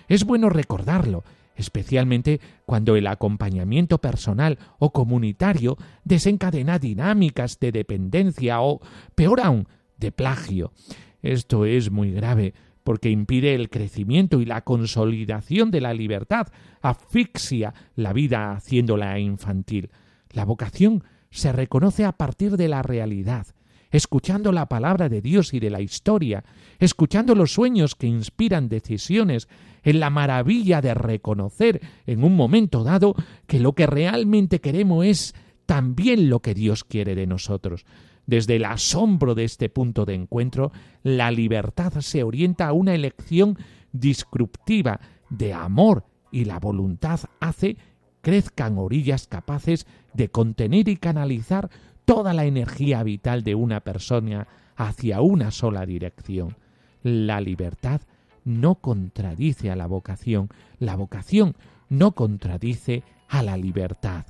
Es 0.08 0.26
bueno 0.26 0.50
recordarlo, 0.50 1.24
especialmente 1.56 2.42
cuando 2.66 2.96
el 2.96 3.08
acompañamiento 3.08 4.00
personal 4.00 4.60
o 4.78 4.92
comunitario 4.92 5.78
desencadena 6.04 6.80
dinámicas 6.80 7.60
de 7.60 7.72
dependencia 7.72 8.62
o, 8.62 8.82
peor 9.16 9.40
aún, 9.42 9.68
de 9.98 10.12
plagio. 10.12 10.74
Esto 11.22 11.66
es 11.66 11.90
muy 11.90 12.12
grave, 12.12 12.54
porque 12.84 13.10
impide 13.10 13.56
el 13.56 13.70
crecimiento 13.70 14.42
y 14.42 14.46
la 14.46 14.62
consolidación 14.66 15.72
de 15.72 15.80
la 15.80 15.94
libertad, 15.94 16.48
asfixia 16.82 17.74
la 17.96 18.12
vida 18.12 18.52
haciéndola 18.52 19.18
infantil. 19.20 19.90
La 20.32 20.44
vocación 20.44 21.06
se 21.30 21.54
reconoce 21.54 22.04
a 22.04 22.12
partir 22.12 22.58
de 22.58 22.68
la 22.68 22.82
realidad, 22.82 23.48
escuchando 23.94 24.52
la 24.52 24.68
palabra 24.68 25.08
de 25.08 25.22
Dios 25.22 25.54
y 25.54 25.60
de 25.60 25.70
la 25.70 25.80
historia, 25.80 26.44
escuchando 26.80 27.36
los 27.36 27.54
sueños 27.54 27.96
que 27.96 28.08
inspiran 28.08 28.68
decisiones, 28.68 29.48
en 29.84 30.00
la 30.00 30.10
maravilla 30.10 30.82
de 30.82 30.94
reconocer 30.94 31.82
en 32.08 32.24
un 32.24 32.36
momento 32.36 32.84
dado 32.84 33.16
que 33.48 33.60
lo 33.60 33.74
que 33.74 33.86
realmente 33.86 34.60
queremos 34.60 35.06
es 35.06 35.36
también 35.66 36.30
lo 36.30 36.42
que 36.42 36.54
Dios 36.54 36.84
quiere 36.84 37.16
de 37.16 37.28
nosotros. 37.28 37.86
Desde 38.26 38.56
el 38.56 38.66
asombro 38.66 39.36
de 39.36 39.44
este 39.44 39.70
punto 39.70 40.06
de 40.06 40.16
encuentro, 40.16 40.72
la 41.04 41.30
libertad 41.30 41.94
se 42.00 42.24
orienta 42.24 42.68
a 42.68 42.74
una 42.74 42.96
elección 42.96 43.58
disruptiva 43.92 45.00
de 45.30 45.54
amor 45.54 46.06
y 46.32 46.46
la 46.46 46.60
voluntad 46.60 47.20
hace 47.40 47.78
crezcan 48.22 48.78
orillas 48.78 49.28
capaces 49.28 49.86
de 50.14 50.30
contener 50.30 50.88
y 50.88 50.96
canalizar 50.96 51.70
toda 52.06 52.34
la 52.34 52.46
energía 52.46 53.04
vital 53.04 53.44
de 53.44 53.56
una 53.56 53.82
persona 53.82 54.48
hacia 54.76 55.22
una 55.22 55.52
sola 55.52 55.86
dirección. 55.86 56.56
La 57.02 57.42
libertad 57.42 58.02
no 58.46 58.76
contradice 58.76 59.72
a 59.72 59.76
la 59.76 59.88
vocación, 59.88 60.50
la 60.80 60.96
vocación 60.96 61.56
no 61.90 62.14
contradice 62.14 63.04
a 63.30 63.44
la 63.44 63.58
libertad. 63.58 64.26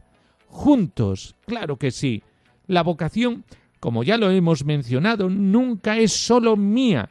Juntos, 0.47 1.35
claro 1.45 1.77
que 1.77 1.91
sí. 1.91 2.23
La 2.67 2.83
vocación, 2.83 3.43
como 3.79 4.03
ya 4.03 4.17
lo 4.17 4.29
hemos 4.29 4.65
mencionado, 4.65 5.29
nunca 5.29 5.97
es 5.97 6.13
sólo 6.13 6.55
mía. 6.55 7.09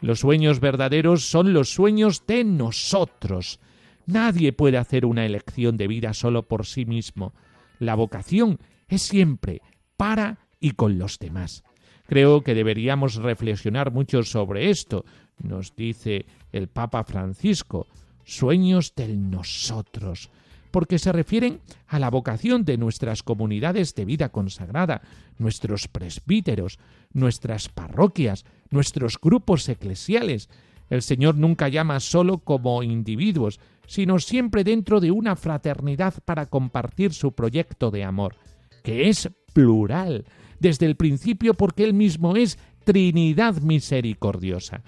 Los 0.00 0.20
sueños 0.20 0.60
verdaderos 0.60 1.24
son 1.24 1.52
los 1.52 1.70
sueños 1.70 2.24
de 2.26 2.44
nosotros. 2.44 3.60
Nadie 4.06 4.52
puede 4.52 4.76
hacer 4.76 5.06
una 5.06 5.24
elección 5.24 5.76
de 5.76 5.88
vida 5.88 6.12
solo 6.12 6.46
por 6.46 6.66
sí 6.66 6.84
mismo. 6.84 7.32
La 7.78 7.94
vocación 7.94 8.58
es 8.88 9.02
siempre 9.02 9.62
para 9.96 10.38
y 10.60 10.72
con 10.72 10.98
los 10.98 11.18
demás. 11.18 11.64
Creo 12.06 12.42
que 12.42 12.54
deberíamos 12.54 13.16
reflexionar 13.16 13.92
mucho 13.92 14.22
sobre 14.22 14.70
esto, 14.70 15.04
nos 15.38 15.74
dice 15.74 16.26
el 16.52 16.68
Papa 16.68 17.04
Francisco, 17.04 17.86
sueños 18.24 18.94
del 18.94 19.30
nosotros, 19.30 20.30
porque 20.70 20.98
se 20.98 21.12
refieren 21.12 21.60
a 21.86 21.98
la 21.98 22.10
vocación 22.10 22.64
de 22.64 22.76
nuestras 22.76 23.22
comunidades 23.22 23.94
de 23.94 24.04
vida 24.04 24.30
consagrada, 24.30 25.02
nuestros 25.38 25.88
presbíteros, 25.88 26.78
nuestras 27.12 27.68
parroquias, 27.68 28.44
nuestros 28.70 29.18
grupos 29.20 29.68
eclesiales. 29.68 30.48
El 30.90 31.02
Señor 31.02 31.36
nunca 31.36 31.68
llama 31.68 32.00
solo 32.00 32.38
como 32.38 32.82
individuos, 32.82 33.60
sino 33.86 34.18
siempre 34.18 34.64
dentro 34.64 35.00
de 35.00 35.10
una 35.10 35.36
fraternidad 35.36 36.14
para 36.24 36.46
compartir 36.46 37.12
su 37.12 37.32
proyecto 37.32 37.90
de 37.90 38.04
amor, 38.04 38.36
que 38.82 39.08
es 39.08 39.30
plural, 39.54 40.26
desde 40.60 40.84
el 40.84 40.96
principio 40.96 41.54
porque 41.54 41.84
Él 41.84 41.94
mismo 41.94 42.36
es 42.36 42.58
Trinidad 42.84 43.62
misericordiosa. 43.62 44.82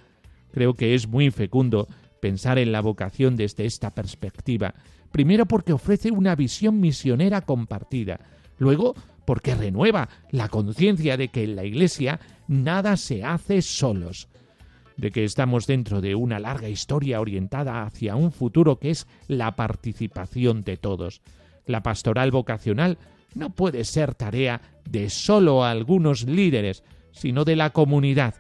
Creo 0.52 0.74
que 0.74 0.94
es 0.94 1.08
muy 1.08 1.30
fecundo 1.30 1.88
pensar 2.20 2.58
en 2.58 2.72
la 2.72 2.82
vocación 2.82 3.36
desde 3.36 3.64
esta 3.64 3.94
perspectiva, 3.94 4.74
primero 5.12 5.46
porque 5.46 5.72
ofrece 5.72 6.10
una 6.10 6.34
visión 6.34 6.80
misionera 6.80 7.40
compartida, 7.40 8.20
luego 8.58 8.94
porque 9.24 9.54
renueva 9.54 10.08
la 10.30 10.48
conciencia 10.48 11.16
de 11.16 11.28
que 11.28 11.44
en 11.44 11.56
la 11.56 11.64
Iglesia 11.64 12.20
nada 12.48 12.96
se 12.96 13.24
hace 13.24 13.62
solos, 13.62 14.28
de 14.96 15.10
que 15.10 15.24
estamos 15.24 15.66
dentro 15.66 16.00
de 16.00 16.14
una 16.14 16.38
larga 16.38 16.68
historia 16.68 17.20
orientada 17.20 17.82
hacia 17.82 18.16
un 18.16 18.32
futuro 18.32 18.78
que 18.78 18.90
es 18.90 19.06
la 19.28 19.56
participación 19.56 20.62
de 20.62 20.76
todos. 20.76 21.22
La 21.66 21.82
pastoral 21.82 22.30
vocacional 22.30 22.98
no 23.34 23.50
puede 23.50 23.84
ser 23.84 24.14
tarea 24.14 24.60
de 24.88 25.10
solo 25.10 25.64
algunos 25.64 26.24
líderes, 26.24 26.82
sino 27.12 27.44
de 27.44 27.56
la 27.56 27.70
comunidad. 27.70 28.34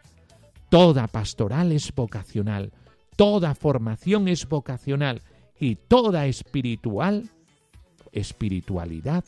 Toda 0.68 1.06
pastoral 1.06 1.72
es 1.72 1.94
vocacional, 1.94 2.72
toda 3.16 3.54
formación 3.54 4.28
es 4.28 4.48
vocacional 4.48 5.22
y 5.58 5.76
toda 5.76 6.26
espiritual 6.26 7.30
espiritualidad 8.16 9.24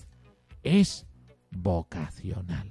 es 0.62 1.06
vocacional. 1.50 2.68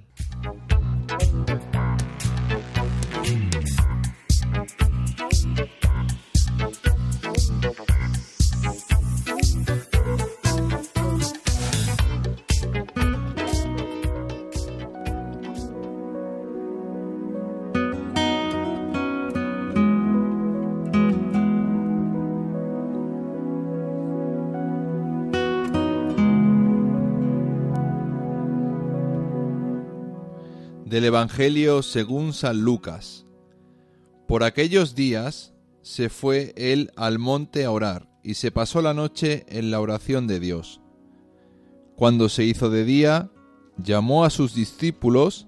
Del 30.98 31.04
Evangelio 31.04 31.82
según 31.84 32.32
San 32.32 32.62
Lucas. 32.62 33.24
Por 34.26 34.42
aquellos 34.42 34.96
días 34.96 35.54
se 35.80 36.08
fue 36.08 36.52
él 36.56 36.90
al 36.96 37.20
monte 37.20 37.64
a 37.64 37.70
orar 37.70 38.08
y 38.24 38.34
se 38.34 38.50
pasó 38.50 38.82
la 38.82 38.94
noche 38.94 39.46
en 39.46 39.70
la 39.70 39.80
oración 39.80 40.26
de 40.26 40.40
Dios. 40.40 40.80
Cuando 41.94 42.28
se 42.28 42.42
hizo 42.42 42.68
de 42.68 42.84
día, 42.84 43.30
llamó 43.80 44.24
a 44.24 44.30
sus 44.30 44.56
discípulos 44.56 45.46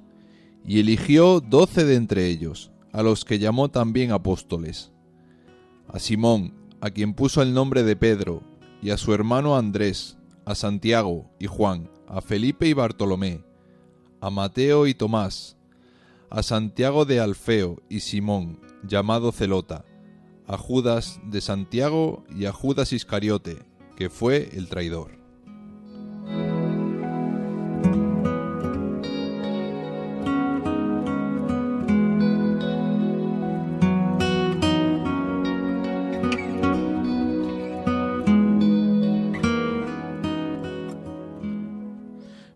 y 0.64 0.78
eligió 0.78 1.40
doce 1.40 1.84
de 1.84 1.96
entre 1.96 2.28
ellos, 2.28 2.70
a 2.92 3.02
los 3.02 3.24
que 3.24 3.40
llamó 3.40 3.70
también 3.70 4.12
apóstoles. 4.12 4.92
A 5.88 5.98
Simón, 5.98 6.54
a 6.80 6.90
quien 6.90 7.12
puso 7.12 7.42
el 7.42 7.54
nombre 7.54 7.82
de 7.82 7.96
Pedro, 7.96 8.44
y 8.80 8.90
a 8.90 8.96
su 8.96 9.12
hermano 9.12 9.56
Andrés, 9.56 10.16
a 10.44 10.54
Santiago 10.54 11.28
y 11.40 11.48
Juan, 11.48 11.90
a 12.06 12.20
Felipe 12.20 12.68
y 12.68 12.72
Bartolomé, 12.72 13.49
a 14.20 14.30
Mateo 14.30 14.86
y 14.86 14.94
Tomás, 14.94 15.56
a 16.28 16.42
Santiago 16.42 17.04
de 17.04 17.20
Alfeo 17.20 17.82
y 17.88 18.00
Simón, 18.00 18.60
llamado 18.82 19.32
Celota, 19.32 19.84
a 20.46 20.56
Judas 20.58 21.20
de 21.24 21.40
Santiago 21.40 22.24
y 22.34 22.44
a 22.46 22.52
Judas 22.52 22.92
Iscariote, 22.92 23.58
que 23.96 24.10
fue 24.10 24.50
el 24.52 24.68
traidor. 24.68 25.18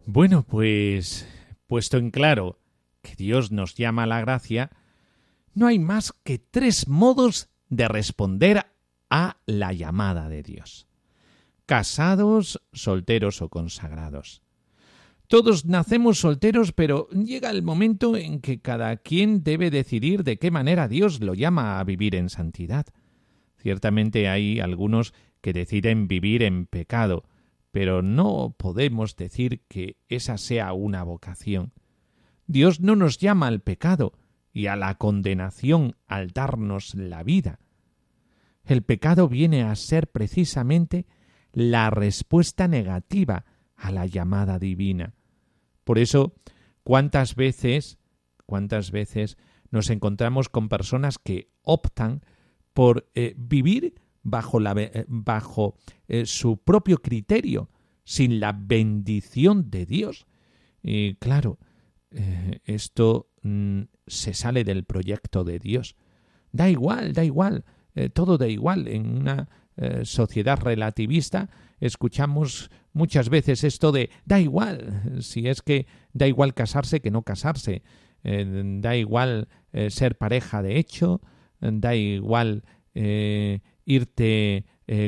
Bueno, 0.07 0.45
pues 0.45 1.27
puesto 1.67 1.97
en 1.97 2.11
claro 2.11 2.59
que 3.03 3.15
Dios 3.15 3.53
nos 3.53 3.75
llama 3.75 4.05
a 4.05 4.07
la 4.07 4.21
gracia, 4.21 4.71
no 5.55 5.67
hay 5.67 5.79
más 5.79 6.13
que 6.25 6.39
tres 6.39 6.89
modos 6.89 7.49
de 7.69 7.89
responder 7.89 8.67
a 9.11 9.37
la 9.47 9.73
llamada 9.73 10.29
de 10.29 10.43
Dios. 10.43 10.87
Casados, 11.67 12.61
solteros 12.73 13.41
o 13.43 13.49
consagrados. 13.49 14.43
Todos 15.27 15.65
nacemos 15.65 16.19
solteros, 16.19 16.73
pero 16.73 17.09
llega 17.11 17.51
el 17.51 17.63
momento 17.63 18.17
en 18.17 18.41
que 18.41 18.61
cada 18.61 18.97
quien 18.99 19.43
debe 19.43 19.71
decidir 19.71 20.23
de 20.23 20.39
qué 20.39 20.51
manera 20.51 20.87
Dios 20.89 21.21
lo 21.21 21.35
llama 21.35 21.81
a 21.81 21.85
vivir 21.85 22.15
en 22.15 22.29
santidad. 22.29 22.87
Ciertamente 23.57 24.29
hay 24.29 24.61
algunos 24.61 25.15
que 25.41 25.55
deciden 25.55 26.09
vivir 26.09 26.43
en 26.43 26.67
pecado, 26.67 27.25
pero 27.75 28.03
no 28.03 28.55
podemos 28.57 29.17
decir 29.17 29.65
que 29.67 29.97
esa 30.07 30.39
sea 30.39 30.73
una 30.73 31.03
vocación. 31.03 31.73
Dios 32.47 32.79
no 32.79 32.95
nos 32.95 33.19
llama 33.19 33.49
al 33.49 33.63
pecado 33.63 34.13
y 34.53 34.67
a 34.67 34.77
la 34.77 34.95
condenación 34.95 35.97
al 36.07 36.31
darnos 36.31 36.95
la 36.95 37.25
vida. 37.25 37.59
El 38.63 38.83
pecado 38.85 39.29
viene 39.29 39.65
a 39.65 39.75
ser 39.75 40.07
precisamente 40.07 41.09
la 41.53 41.91
respuesta 41.91 42.69
negativa 42.69 43.45
a 43.75 43.91
la 43.91 44.07
llamada 44.07 44.61
divina. 44.61 45.15
Por 45.83 45.99
eso, 45.99 46.37
cuántas 46.85 47.35
veces, 47.35 47.99
cuántas 48.47 48.93
veces 48.93 49.37
nos 49.73 49.91
encontramos 49.91 50.49
con 50.49 50.69
personas 50.69 51.19
que 51.19 51.51
optan 51.63 52.23
por 52.73 53.11
eh, 53.17 53.35
vivir 53.37 54.01
bajo, 54.25 54.61
eh, 54.61 55.05
bajo 55.07 55.77
eh, 56.09 56.27
su 56.27 56.57
propio 56.57 56.99
criterio, 56.99 57.71
sin 58.05 58.41
la 58.41 58.53
bendición 58.53 59.71
de 59.71 59.87
Dios. 59.87 60.27
Y 60.83 61.15
claro, 61.15 61.59
esto 62.65 63.31
mm, 63.43 63.83
se 64.07 64.35
sale 64.35 64.65
del 64.65 64.85
proyecto 64.85 65.45
de 65.45 65.59
Dios. 65.59 65.97
Da 66.53 66.69
igual, 66.69 67.13
da 67.13 67.25
igual, 67.25 67.65
todo 68.13 68.37
da 68.37 68.47
igual. 68.49 68.87
En 68.89 69.17
una 69.17 69.49
sociedad 70.05 70.61
relativista 70.61 71.49
escuchamos 71.81 72.71
muchas 72.93 73.29
veces 73.29 73.65
esto 73.65 73.93
de 73.93 74.11
da 74.25 74.41
igual, 74.41 75.21
si 75.21 75.49
es 75.49 75.63
que 75.63 75.87
da 76.13 76.27
igual 76.27 76.55
casarse 76.55 77.01
que 77.01 77.11
no 77.11 77.23
casarse, 77.23 77.83
eh, 78.23 78.63
da 78.81 78.97
igual 78.97 79.49
eh, 79.73 79.91
ser 79.91 80.17
pareja 80.17 80.63
de 80.63 80.79
hecho, 80.79 81.21
da 81.61 81.95
igual 81.95 82.65
eh, 82.95 83.61
irte 83.85 84.65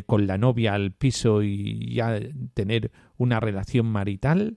con 0.06 0.26
la 0.26 0.38
novia 0.38 0.72
al 0.72 0.92
piso 0.92 1.42
y 1.42 1.94
ya 1.94 2.18
tener 2.54 2.92
una 3.18 3.40
relación 3.40 3.86
marital, 3.86 4.56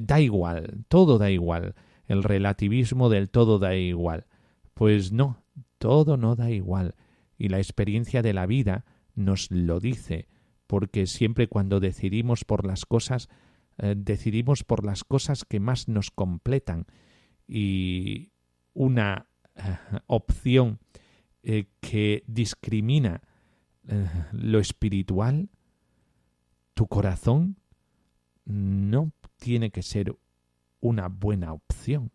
da 0.00 0.20
igual, 0.20 0.84
todo 0.88 1.18
da 1.18 1.30
igual, 1.30 1.74
el 2.06 2.24
relativismo 2.24 3.08
del 3.08 3.28
todo 3.28 3.60
da 3.60 3.76
igual. 3.76 4.26
Pues 4.74 5.12
no, 5.12 5.44
todo 5.78 6.16
no 6.16 6.34
da 6.34 6.50
igual, 6.50 6.96
y 7.38 7.48
la 7.48 7.58
experiencia 7.58 8.22
de 8.22 8.32
la 8.32 8.46
vida 8.46 8.84
nos 9.14 9.50
lo 9.50 9.80
dice, 9.80 10.28
porque 10.66 11.06
siempre 11.06 11.48
cuando 11.48 11.80
decidimos 11.80 12.44
por 12.44 12.66
las 12.66 12.86
cosas, 12.86 13.28
eh, 13.78 13.94
decidimos 13.96 14.64
por 14.64 14.84
las 14.84 15.04
cosas 15.04 15.44
que 15.44 15.60
más 15.60 15.88
nos 15.88 16.10
completan. 16.10 16.86
Y 17.46 18.32
una 18.74 19.26
eh, 19.54 19.60
opción 20.06 20.80
eh, 21.42 21.66
que 21.80 22.24
discrimina 22.26 23.22
lo 24.32 24.58
espiritual, 24.58 25.48
tu 26.74 26.86
corazón 26.86 27.56
no 28.44 29.12
tiene 29.36 29.70
que 29.70 29.82
ser 29.82 30.16
una 30.80 31.08
buena 31.08 31.52
opción. 31.52 32.10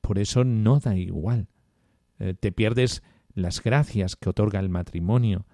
por 0.00 0.18
eso 0.18 0.44
no 0.44 0.78
da 0.78 0.96
igual. 0.96 1.48
te 2.40 2.52
pierdes 2.52 3.02
las 3.34 3.62
gracias 3.62 4.16
que 4.16 4.30
otorga 4.30 4.60
el 4.60 4.68
matrimonio, 4.68 5.46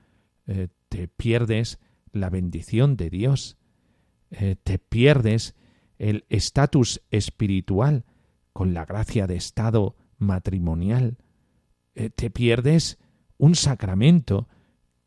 te 0.88 1.08
pierdes 1.08 1.78
la 2.12 2.30
bendición 2.30 2.96
de 2.96 3.10
Dios, 3.10 3.56
eh, 4.30 4.56
te 4.62 4.78
pierdes 4.78 5.54
el 5.98 6.24
estatus 6.28 7.02
espiritual 7.10 8.04
con 8.52 8.74
la 8.74 8.84
gracia 8.84 9.26
de 9.26 9.36
estado 9.36 9.96
matrimonial, 10.18 11.18
eh, 11.94 12.10
te 12.10 12.30
pierdes 12.30 12.98
un 13.36 13.54
sacramento 13.54 14.48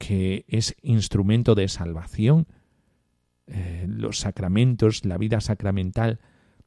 que 0.01 0.45
es 0.47 0.75
instrumento 0.81 1.53
de 1.53 1.67
salvación. 1.67 2.47
Eh, 3.45 3.85
los 3.87 4.17
sacramentos, 4.17 5.05
la 5.05 5.19
vida 5.19 5.41
sacramental, 5.41 6.19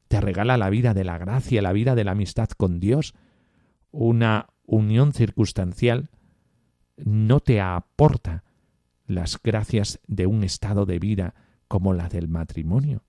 te 0.07 0.21
regala 0.21 0.55
la 0.55 0.69
vida 0.69 0.93
de 0.93 1.03
la 1.03 1.17
gracia, 1.17 1.61
la 1.61 1.73
vida 1.73 1.95
de 1.95 2.05
la 2.05 2.11
amistad 2.11 2.47
con 2.49 2.79
Dios. 2.79 3.13
Una 3.91 4.47
unión 4.65 5.11
circunstancial 5.11 6.11
no 6.95 7.41
te 7.41 7.59
aporta 7.59 8.45
las 9.05 9.37
gracias 9.41 9.99
de 10.07 10.27
un 10.27 10.45
estado 10.45 10.85
de 10.85 10.99
vida 10.99 11.35
como 11.67 11.93
la 11.93 12.07
del 12.07 12.29
matrimonio. 12.29 13.03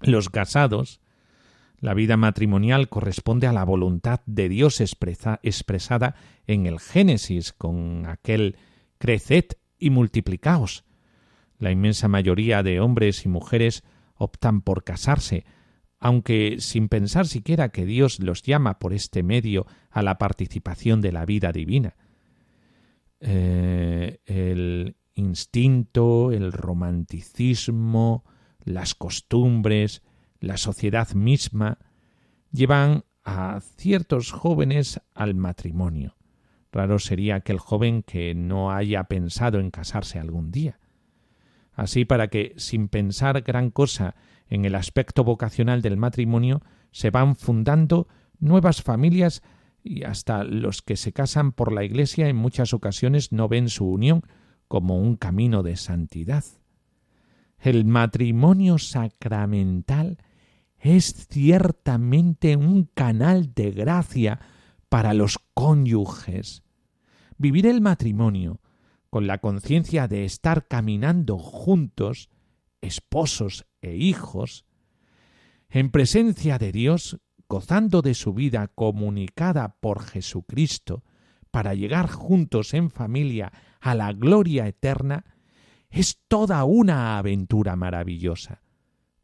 Los 0.00 0.30
casados, 0.30 1.00
la 1.78 1.94
vida 1.94 2.16
matrimonial 2.16 2.88
corresponde 2.88 3.46
a 3.46 3.52
la 3.52 3.64
voluntad 3.64 4.20
de 4.26 4.48
Dios 4.48 4.80
expresada 4.80 6.16
en 6.48 6.66
el 6.66 6.80
Génesis 6.80 7.52
con 7.52 8.06
aquel 8.06 8.56
creced 8.98 9.44
y 9.78 9.90
multiplicaos. 9.90 10.84
La 11.58 11.70
inmensa 11.70 12.08
mayoría 12.08 12.62
de 12.62 12.80
hombres 12.80 13.24
y 13.24 13.28
mujeres 13.28 13.82
optan 14.14 14.62
por 14.62 14.84
casarse, 14.84 15.44
aunque 15.98 16.56
sin 16.58 16.88
pensar 16.88 17.26
siquiera 17.26 17.70
que 17.70 17.86
Dios 17.86 18.20
los 18.20 18.42
llama 18.42 18.78
por 18.78 18.92
este 18.92 19.22
medio 19.22 19.66
a 19.90 20.02
la 20.02 20.18
participación 20.18 21.00
de 21.00 21.12
la 21.12 21.24
vida 21.24 21.52
divina. 21.52 21.96
Eh, 23.20 24.20
el 24.26 24.96
instinto, 25.14 26.32
el 26.32 26.52
romanticismo, 26.52 28.24
las 28.62 28.94
costumbres, 28.94 30.02
la 30.40 30.58
sociedad 30.58 31.12
misma, 31.14 31.78
llevan 32.52 33.04
a 33.24 33.60
ciertos 33.76 34.30
jóvenes 34.32 35.00
al 35.14 35.34
matrimonio. 35.34 36.16
Raro 36.76 36.98
sería 36.98 37.36
aquel 37.36 37.58
joven 37.58 38.02
que 38.02 38.34
no 38.34 38.70
haya 38.70 39.04
pensado 39.04 39.60
en 39.60 39.70
casarse 39.70 40.18
algún 40.18 40.50
día. 40.50 40.78
Así 41.72 42.04
para 42.04 42.28
que, 42.28 42.52
sin 42.58 42.88
pensar 42.88 43.40
gran 43.40 43.70
cosa 43.70 44.14
en 44.48 44.66
el 44.66 44.74
aspecto 44.74 45.24
vocacional 45.24 45.80
del 45.80 45.96
matrimonio, 45.96 46.60
se 46.92 47.10
van 47.10 47.34
fundando 47.34 48.08
nuevas 48.40 48.82
familias 48.82 49.42
y 49.82 50.04
hasta 50.04 50.44
los 50.44 50.82
que 50.82 50.96
se 50.96 51.12
casan 51.12 51.52
por 51.52 51.72
la 51.72 51.82
Iglesia 51.82 52.28
en 52.28 52.36
muchas 52.36 52.74
ocasiones 52.74 53.32
no 53.32 53.48
ven 53.48 53.70
su 53.70 53.88
unión 53.88 54.22
como 54.68 54.98
un 54.98 55.16
camino 55.16 55.62
de 55.62 55.76
santidad. 55.76 56.44
El 57.58 57.86
matrimonio 57.86 58.76
sacramental 58.76 60.18
es 60.78 61.26
ciertamente 61.30 62.56
un 62.56 62.84
canal 62.84 63.54
de 63.54 63.70
gracia 63.70 64.40
para 64.90 65.14
los 65.14 65.38
cónyuges. 65.54 66.65
Vivir 67.38 67.66
el 67.66 67.80
matrimonio 67.80 68.60
con 69.10 69.26
la 69.26 69.38
conciencia 69.38 70.08
de 70.08 70.24
estar 70.24 70.66
caminando 70.66 71.38
juntos, 71.38 72.30
esposos 72.80 73.66
e 73.80 73.94
hijos, 73.96 74.64
en 75.68 75.90
presencia 75.90 76.58
de 76.58 76.72
Dios, 76.72 77.18
gozando 77.48 78.02
de 78.02 78.14
su 78.14 78.32
vida 78.34 78.68
comunicada 78.68 79.76
por 79.80 80.02
Jesucristo, 80.02 81.04
para 81.50 81.74
llegar 81.74 82.08
juntos 82.10 82.74
en 82.74 82.90
familia 82.90 83.52
a 83.80 83.94
la 83.94 84.12
gloria 84.12 84.66
eterna, 84.66 85.24
es 85.90 86.18
toda 86.28 86.64
una 86.64 87.18
aventura 87.18 87.76
maravillosa, 87.76 88.62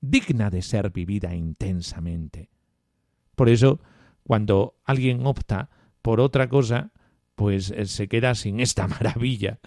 digna 0.00 0.48
de 0.50 0.62
ser 0.62 0.90
vivida 0.90 1.34
intensamente. 1.34 2.50
Por 3.34 3.48
eso, 3.48 3.80
cuando 4.22 4.76
alguien 4.84 5.26
opta 5.26 5.68
por 6.00 6.20
otra 6.20 6.48
cosa, 6.48 6.92
pues 7.42 7.72
eh, 7.72 7.86
se 7.86 8.06
queda 8.06 8.36
sin 8.36 8.60
esta 8.60 8.86
maravilla. 8.94 9.58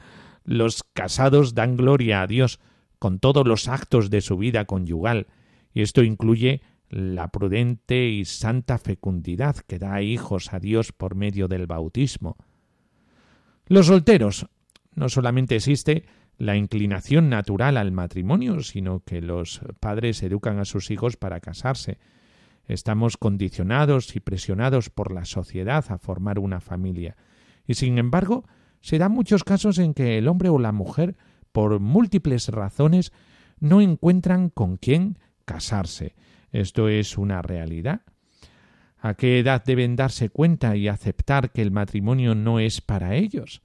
Los 0.45 0.85
casados 0.93 1.55
dan 1.55 1.75
gloria 1.75 2.21
a 2.21 2.27
Dios 2.27 2.61
con 2.99 3.19
todos 3.19 3.45
los 3.45 3.67
actos 3.67 4.09
de 4.09 4.21
su 4.21 4.37
vida 4.37 4.63
conyugal, 4.63 5.27
y 5.73 5.81
esto 5.81 6.01
incluye 6.01 6.61
la 6.87 7.27
prudente 7.27 8.07
y 8.07 8.23
santa 8.23 8.77
fecundidad 8.77 9.57
que 9.57 9.77
da 9.77 10.01
hijos 10.01 10.53
a 10.53 10.59
Dios 10.59 10.93
por 10.93 11.15
medio 11.15 11.49
del 11.49 11.67
bautismo. 11.67 12.37
Los 13.67 13.87
solteros. 13.87 14.47
No 14.93 15.09
solamente 15.09 15.57
existe 15.57 16.05
la 16.37 16.55
inclinación 16.55 17.27
natural 17.27 17.75
al 17.75 17.91
matrimonio, 17.91 18.61
sino 18.61 19.01
que 19.01 19.19
los 19.19 19.59
padres 19.81 20.23
educan 20.23 20.59
a 20.59 20.65
sus 20.65 20.91
hijos 20.91 21.17
para 21.17 21.41
casarse. 21.41 21.97
Estamos 22.69 23.17
condicionados 23.17 24.15
y 24.15 24.21
presionados 24.21 24.89
por 24.89 25.11
la 25.11 25.25
sociedad 25.25 25.83
a 25.89 25.97
formar 25.97 26.39
una 26.39 26.61
familia. 26.61 27.17
Y 27.67 27.75
sin 27.75 27.97
embargo, 27.97 28.45
se 28.81 28.97
dan 28.97 29.11
muchos 29.11 29.43
casos 29.43 29.77
en 29.79 29.93
que 29.93 30.17
el 30.17 30.27
hombre 30.27 30.49
o 30.49 30.59
la 30.59 30.71
mujer, 30.71 31.15
por 31.51 31.79
múltiples 31.79 32.49
razones, 32.49 33.11
no 33.59 33.81
encuentran 33.81 34.49
con 34.49 34.77
quién 34.77 35.17
casarse. 35.45 36.15
Esto 36.51 36.87
es 36.87 37.17
una 37.17 37.41
realidad. 37.41 38.01
¿A 38.99 39.13
qué 39.13 39.39
edad 39.39 39.63
deben 39.63 39.95
darse 39.95 40.29
cuenta 40.29 40.75
y 40.75 40.87
aceptar 40.87 41.51
que 41.51 41.61
el 41.61 41.71
matrimonio 41.71 42.33
no 42.33 42.59
es 42.59 42.81
para 42.81 43.15
ellos? 43.15 43.61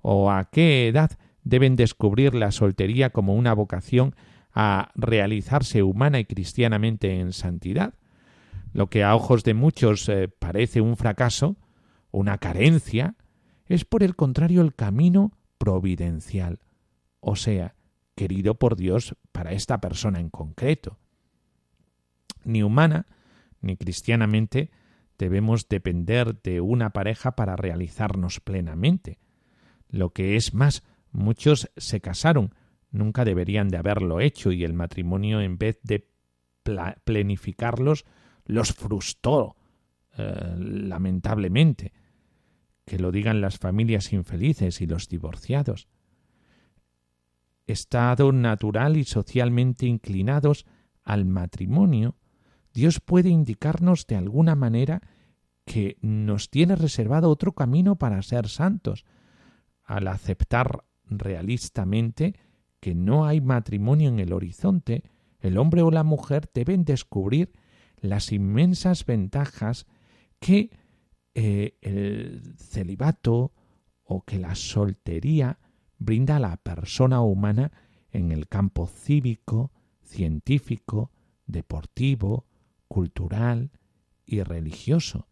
¿O 0.00 0.30
a 0.30 0.50
qué 0.50 0.88
edad 0.88 1.10
deben 1.44 1.76
descubrir 1.76 2.34
la 2.34 2.52
soltería 2.52 3.10
como 3.10 3.34
una 3.34 3.52
vocación 3.52 4.14
a 4.54 4.90
realizarse 4.94 5.82
humana 5.82 6.20
y 6.20 6.24
cristianamente 6.24 7.20
en 7.20 7.32
santidad? 7.32 7.94
Lo 8.72 8.88
que 8.88 9.04
a 9.04 9.14
ojos 9.14 9.44
de 9.44 9.54
muchos 9.54 10.08
eh, 10.08 10.28
parece 10.28 10.80
un 10.80 10.96
fracaso, 10.96 11.56
una 12.10 12.38
carencia, 12.38 13.14
es 13.68 13.84
por 13.84 14.02
el 14.02 14.16
contrario 14.16 14.62
el 14.62 14.74
camino 14.74 15.32
providencial, 15.58 16.60
o 17.20 17.36
sea, 17.36 17.74
querido 18.14 18.54
por 18.54 18.76
Dios 18.76 19.16
para 19.32 19.52
esta 19.52 19.80
persona 19.80 20.20
en 20.20 20.30
concreto. 20.30 20.98
Ni 22.44 22.62
humana 22.62 23.06
ni 23.60 23.76
cristianamente 23.76 24.70
debemos 25.18 25.68
depender 25.68 26.40
de 26.42 26.60
una 26.60 26.90
pareja 26.90 27.32
para 27.32 27.56
realizarnos 27.56 28.40
plenamente. 28.40 29.18
Lo 29.88 30.10
que 30.10 30.36
es 30.36 30.54
más, 30.54 30.82
muchos 31.12 31.70
se 31.76 32.00
casaron, 32.00 32.54
nunca 32.90 33.24
deberían 33.24 33.68
de 33.68 33.78
haberlo 33.78 34.20
hecho 34.20 34.52
y 34.52 34.64
el 34.64 34.72
matrimonio 34.72 35.40
en 35.40 35.58
vez 35.58 35.80
de 35.82 36.08
planificarlos 37.04 38.04
los 38.44 38.72
frustró 38.72 39.56
eh, 40.16 40.54
lamentablemente. 40.56 41.92
Que 42.88 42.98
lo 42.98 43.12
digan 43.12 43.42
las 43.42 43.58
familias 43.58 44.14
infelices 44.14 44.80
y 44.80 44.86
los 44.86 45.08
divorciados. 45.08 45.88
Estado 47.66 48.32
natural 48.32 48.96
y 48.96 49.04
socialmente 49.04 49.84
inclinados 49.84 50.64
al 51.04 51.26
matrimonio, 51.26 52.16
Dios 52.72 53.00
puede 53.00 53.28
indicarnos 53.28 54.06
de 54.06 54.16
alguna 54.16 54.54
manera 54.54 55.02
que 55.66 55.98
nos 56.00 56.48
tiene 56.48 56.76
reservado 56.76 57.28
otro 57.28 57.52
camino 57.52 57.96
para 57.96 58.22
ser 58.22 58.48
santos, 58.48 59.04
al 59.84 60.08
aceptar 60.08 60.84
realistamente 61.04 62.36
que 62.80 62.94
no 62.94 63.26
hay 63.26 63.42
matrimonio 63.42 64.08
en 64.08 64.18
el 64.18 64.32
horizonte, 64.32 65.02
el 65.40 65.58
hombre 65.58 65.82
o 65.82 65.90
la 65.90 66.04
mujer 66.04 66.48
deben 66.54 66.86
descubrir 66.86 67.52
las 68.00 68.32
inmensas 68.32 69.04
ventajas 69.04 69.86
que 70.40 70.70
eh, 71.40 71.78
el 71.82 72.56
celibato 72.56 73.52
o 74.02 74.24
que 74.24 74.40
la 74.40 74.56
soltería 74.56 75.60
brinda 75.96 76.34
a 76.34 76.40
la 76.40 76.56
persona 76.56 77.20
humana 77.20 77.70
en 78.10 78.32
el 78.32 78.48
campo 78.48 78.88
cívico, 78.88 79.70
científico, 80.02 81.12
deportivo, 81.46 82.44
cultural 82.88 83.70
y 84.26 84.42
religioso. 84.42 85.28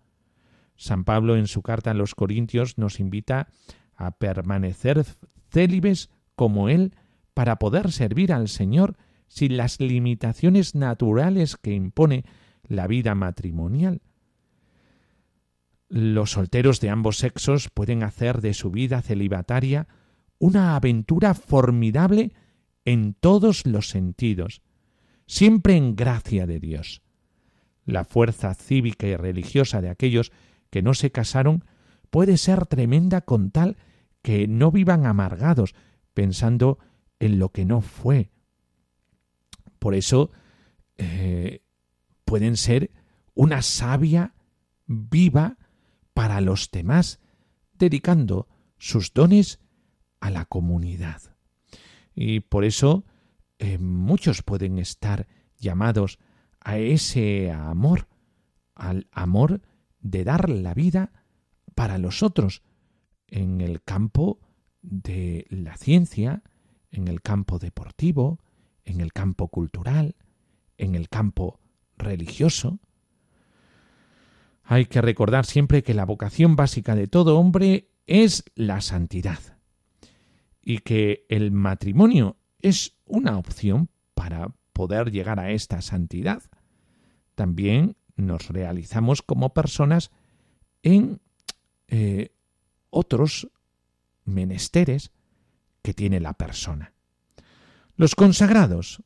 San 0.77 1.03
Pablo 1.03 1.35
en 1.37 1.49
su 1.49 1.63
carta 1.63 1.91
a 1.91 1.95
los 1.95 2.15
Corintios 2.15 2.79
nos 2.79 3.01
invita 3.01 3.49
a 3.97 4.13
permanecer 4.13 5.05
célibes 5.51 6.11
como 6.37 6.69
Él 6.69 6.95
para 7.35 7.57
poder 7.57 7.91
servir 7.91 8.33
al 8.33 8.47
Señor 8.47 8.97
sin 9.27 9.57
las 9.57 9.81
limitaciones 9.81 10.77
naturales 10.77 11.57
que 11.57 11.75
impone 11.75 12.25
la 12.63 12.87
vida 12.87 13.17
matrimonial. 13.17 14.03
Los 15.89 16.33
solteros 16.33 16.81
de 16.81 16.91
ambos 16.91 17.19
sexos 17.19 17.71
pueden 17.71 18.03
hacer 18.03 18.41
de 18.41 18.55
su 18.55 18.71
vida 18.71 19.03
celibataria 19.03 19.87
una 20.39 20.77
aventura 20.77 21.35
formidable 21.35 22.33
en 22.85 23.15
todos 23.15 23.67
los 23.67 23.89
sentidos, 23.89 24.63
siempre 25.27 25.77
en 25.77 25.97
gracia 25.97 26.47
de 26.47 26.61
Dios. 26.61 27.03
La 27.85 28.05
fuerza 28.05 28.55
cívica 28.55 29.07
y 29.07 29.17
religiosa 29.17 29.81
de 29.81 29.89
aquellos 29.89 30.33
que 30.71 30.83
no 30.83 30.95
se 30.95 31.13
casaron 31.13 31.65
puede 32.11 32.37
ser 32.37 32.67
tremenda 32.67 33.21
con 33.21 33.51
tal 33.51 33.77
que 34.23 34.49
no 34.49 34.73
vivan 34.73 35.07
amargados 35.07 35.75
pensando 36.15 36.79
en 37.21 37.39
lo 37.39 37.51
que 37.51 37.65
no 37.65 37.81
fue. 37.81 38.31
Por 39.79 39.95
eso 39.95 40.31
eh, 40.97 41.63
pueden 42.25 42.57
ser 42.57 42.91
una 43.35 43.63
savia 43.63 44.35
viva 44.87 45.59
para 46.17 46.41
los 46.41 46.71
demás, 46.71 47.21
dedicando 47.75 48.49
sus 48.79 49.13
dones 49.13 49.61
a 50.19 50.31
la 50.31 50.47
comunidad. 50.47 51.21
Y 52.15 52.41
por 52.41 52.65
eso 52.65 53.05
eh, 53.59 53.77
muchos 53.77 54.43
pueden 54.43 54.79
estar 54.79 55.29
llamados 55.59 56.19
a 56.59 56.79
ese 56.79 57.53
amor, 57.53 58.09
al 58.75 59.09
amor 59.13 59.61
de 60.01 60.25
dar 60.25 60.49
la 60.49 60.73
vida 60.73 61.13
para 61.75 61.99
los 61.99 62.23
otros 62.23 62.63
en 63.27 63.61
el 63.61 63.83
campo 63.83 64.41
de 64.81 65.47
la 65.51 65.77
ciencia, 65.77 66.43
en 66.91 67.09
el 67.09 67.21
campo 67.21 67.59
deportivo, 67.59 68.41
en 68.85 69.03
el 69.03 69.13
campo 69.13 69.49
cultural, 69.49 70.17
en 70.79 70.95
el 70.95 71.11
campo 71.11 71.61
religioso. 71.99 72.81
Hay 74.67 74.87
que 74.87 75.01
recordar 75.01 75.47
siempre 75.47 75.83
que 75.83 75.95
la 75.95 76.05
vocación 76.05 76.57
básica 76.57 76.97
de 76.97 77.07
todo 77.07 77.39
hombre 77.39 77.89
es 78.07 78.45
la 78.57 78.81
santidad 78.81 79.39
y 80.61 80.79
que 80.79 81.25
el 81.29 81.53
matrimonio 81.53 82.37
es 82.61 82.97
una 83.05 83.39
opción 83.39 83.89
para 84.15 84.53
poder 84.73 85.13
llegar 85.13 85.39
a 85.39 85.53
esta 85.53 85.81
santidad. 85.83 86.43
También 87.37 87.97
nos 88.17 88.49
realizamos 88.49 89.23
como 89.23 89.55
personas 89.55 90.11
en 90.83 91.21
eh, 91.87 92.33
otros 92.91 93.49
menesteres 94.25 95.13
que 95.83 95.95
tiene 95.95 96.19
la 96.19 96.35
persona. 96.35 96.93
Los 97.95 98.17
consagrados, 98.17 99.01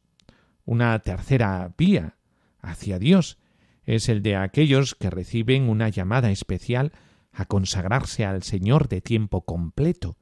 una 0.65 0.99
tercera 1.01 1.75
vía 1.77 2.17
hacia 2.61 2.99
Dios, 2.99 3.37
es 3.95 4.09
el 4.09 4.23
de 4.23 4.37
aquellos 4.37 4.95
que 4.95 5.11
reciben 5.11 5.69
una 5.69 5.89
llamada 5.89 6.31
especial 6.31 6.93
a 7.33 7.45
consagrarse 7.47 8.25
al 8.25 8.45
Señor 8.45 8.89
de 8.89 9.01
tiempo 9.01 9.45
completo. 9.45 10.17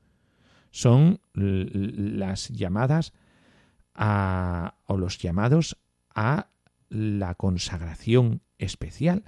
Son 0.71 1.21
las 1.35 2.49
llamadas 2.49 3.13
a, 3.95 4.77
o 4.87 4.97
los 4.97 5.19
llamados 5.19 5.77
a 6.15 6.49
la 6.89 7.35
consagración 7.35 8.41
especial 8.57 9.25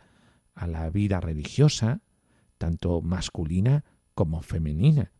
a 0.54 0.66
la 0.66 0.88
vida 0.88 1.20
religiosa, 1.20 2.00
tanto 2.56 3.02
masculina 3.02 3.84
como 4.14 4.40
femenina. 4.40 5.12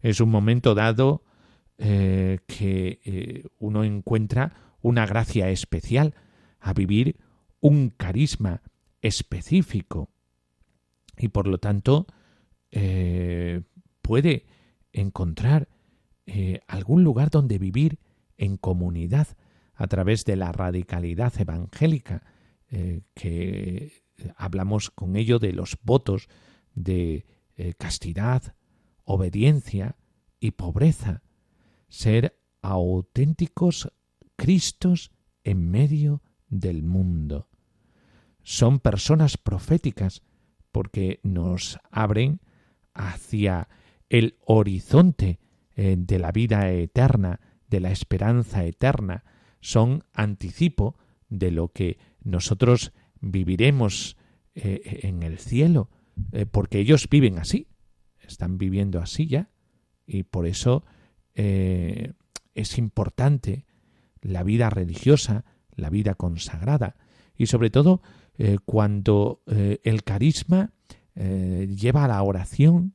Es 0.00 0.20
un 0.20 0.30
momento 0.30 0.74
dado 0.74 1.24
eh, 1.78 2.40
que 2.46 3.00
eh, 3.04 3.44
uno 3.58 3.84
encuentra 3.84 4.52
una 4.82 5.06
gracia 5.06 5.48
especial 5.48 6.14
a 6.58 6.74
vivir 6.74 7.16
un 7.60 7.90
carisma 7.90 8.62
específico 9.02 10.10
y 11.16 11.28
por 11.28 11.46
lo 11.46 11.58
tanto 11.58 12.06
eh, 12.70 13.62
puede 14.02 14.46
encontrar 14.92 15.68
algún 16.68 17.02
lugar 17.02 17.28
donde 17.28 17.58
vivir 17.58 17.98
en 18.36 18.56
comunidad 18.56 19.28
a 19.80 19.86
través 19.86 20.24
de 20.24 20.36
la 20.36 20.52
radicalidad 20.52 21.32
evangélica, 21.38 22.22
eh, 22.70 23.02
que 23.14 23.92
hablamos 24.36 24.90
con 24.90 25.16
ello 25.16 25.38
de 25.38 25.52
los 25.52 25.76
votos 25.82 26.28
de 26.74 27.26
eh, 27.56 27.74
castidad, 27.74 28.54
obediencia 29.04 29.96
y 30.38 30.52
pobreza, 30.52 31.22
ser 31.88 32.38
auténticos 32.62 33.92
Cristos 34.36 35.12
en 35.44 35.70
medio 35.70 36.22
del 36.48 36.82
mundo. 36.82 37.49
Son 38.42 38.78
personas 38.78 39.36
proféticas 39.36 40.22
porque 40.72 41.20
nos 41.22 41.78
abren 41.90 42.40
hacia 42.94 43.68
el 44.08 44.36
horizonte 44.44 45.38
eh, 45.76 45.96
de 45.98 46.18
la 46.18 46.32
vida 46.32 46.70
eterna, 46.70 47.40
de 47.68 47.80
la 47.80 47.90
esperanza 47.90 48.64
eterna, 48.64 49.24
son 49.60 50.04
anticipo 50.12 50.96
de 51.28 51.50
lo 51.50 51.68
que 51.68 51.98
nosotros 52.22 52.92
viviremos 53.20 54.16
eh, 54.54 55.00
en 55.04 55.22
el 55.22 55.38
cielo, 55.38 55.90
eh, 56.32 56.46
porque 56.46 56.80
ellos 56.80 57.08
viven 57.08 57.38
así, 57.38 57.68
están 58.20 58.58
viviendo 58.58 59.00
así 59.00 59.26
ya, 59.26 59.50
Y 60.06 60.24
por 60.24 60.46
eso 60.46 60.84
eh, 61.34 62.14
es 62.54 62.78
importante 62.78 63.64
la 64.20 64.42
vida 64.42 64.68
religiosa, 64.68 65.44
la 65.76 65.88
vida 65.88 66.14
consagrada, 66.14 66.96
y 67.36 67.46
sobre 67.46 67.70
todo 67.70 68.02
eh, 68.38 68.58
cuando 68.64 69.42
eh, 69.46 69.80
el 69.84 70.04
carisma 70.04 70.72
lleva 71.12 72.04
a 72.04 72.08
la 72.08 72.22
oración 72.22 72.94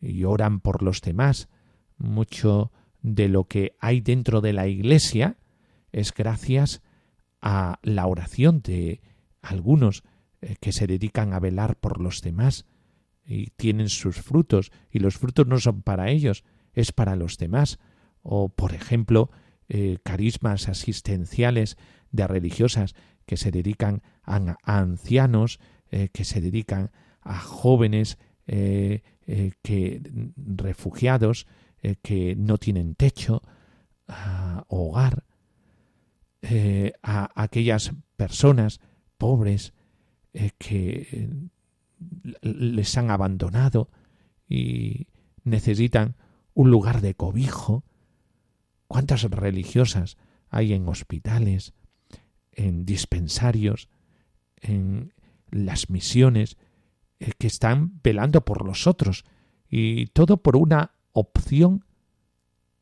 y 0.00 0.22
oran 0.22 0.60
por 0.60 0.84
los 0.84 1.00
demás. 1.00 1.48
Mucho 1.96 2.70
de 3.02 3.28
lo 3.28 3.48
que 3.48 3.74
hay 3.80 4.00
dentro 4.00 4.40
de 4.40 4.52
la 4.52 4.68
iglesia 4.68 5.38
es 5.90 6.14
gracias 6.14 6.82
a 7.40 7.80
la 7.82 8.06
oración 8.06 8.60
de 8.62 9.00
algunos 9.42 10.04
que 10.60 10.70
se 10.70 10.86
dedican 10.86 11.32
a 11.32 11.40
velar 11.40 11.74
por 11.80 12.00
los 12.00 12.20
demás 12.22 12.64
y 13.28 13.50
tienen 13.56 13.88
sus 13.88 14.20
frutos 14.20 14.72
y 14.90 15.00
los 15.00 15.18
frutos 15.18 15.46
no 15.46 15.58
son 15.58 15.82
para 15.82 16.10
ellos, 16.10 16.44
es 16.72 16.92
para 16.92 17.14
los 17.14 17.36
demás. 17.36 17.78
O, 18.22 18.48
por 18.48 18.72
ejemplo, 18.72 19.30
eh, 19.68 19.98
carismas 20.02 20.68
asistenciales 20.68 21.76
de 22.10 22.26
religiosas 22.26 22.94
que 23.28 23.36
se 23.36 23.50
dedican 23.50 24.02
a, 24.24 24.56
ancianos, 24.64 25.60
eh, 25.90 26.08
que 26.08 26.24
se 26.24 26.40
dedican 26.40 26.90
a 27.20 27.38
jóvenes 27.38 28.16
eh, 28.46 29.02
que 29.62 30.00
refugiados 30.36 31.46
que 32.02 32.34
no 32.34 32.56
tienen 32.56 32.94
techo, 32.94 33.42
a 34.08 34.64
hogar, 34.68 35.24
a 37.02 37.42
aquellas 37.42 37.92
personas 38.16 38.80
pobres 39.18 39.74
que 40.56 41.28
les 42.40 42.96
han 42.96 43.10
abandonado 43.10 43.90
y 44.48 45.08
necesitan 45.44 46.16
un 46.54 46.70
lugar 46.70 47.02
de 47.02 47.14
cobijo. 47.14 47.84
¿Cuántas 48.86 49.24
religiosas 49.24 50.16
hay 50.48 50.72
en 50.72 50.88
hospitales, 50.88 51.74
en 52.58 52.84
dispensarios, 52.84 53.88
en 54.60 55.14
las 55.50 55.90
misiones, 55.90 56.56
eh, 57.20 57.32
que 57.38 57.46
están 57.46 58.00
velando 58.02 58.44
por 58.44 58.66
los 58.66 58.86
otros? 58.86 59.24
Y 59.68 60.06
todo 60.06 60.42
por 60.42 60.56
una 60.56 60.92
opción 61.12 61.84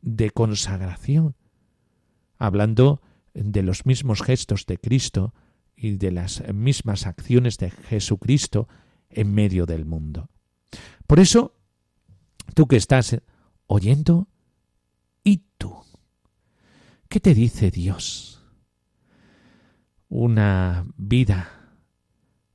de 0.01 0.31
consagración, 0.31 1.37
hablando 2.39 3.03
de 3.35 3.63
los 3.63 3.85
mismos 3.85 4.23
gestos 4.23 4.65
de 4.67 4.79
Cristo 4.79 5.35
y 5.77 5.97
de 5.97 6.11
las 6.11 6.43
mismas 6.55 7.07
acciones 7.07 7.59
de 7.59 7.71
Jesucristo 7.71 8.69
en 9.11 9.35
medio 9.35 9.67
del 9.67 9.85
mundo. 9.85 10.31
Por 11.07 11.21
eso, 11.21 11.55
tú 12.55 12.67
que 12.67 12.77
estás 12.77 13.21
oyendo, 13.67 14.29
¿y 15.23 15.43
tú? 15.59 15.75
¿Qué 17.09 17.21
te 17.21 17.35
dice 17.35 17.71
Dios? 17.71 18.36
¿Una 20.09 20.87
vida 20.97 21.75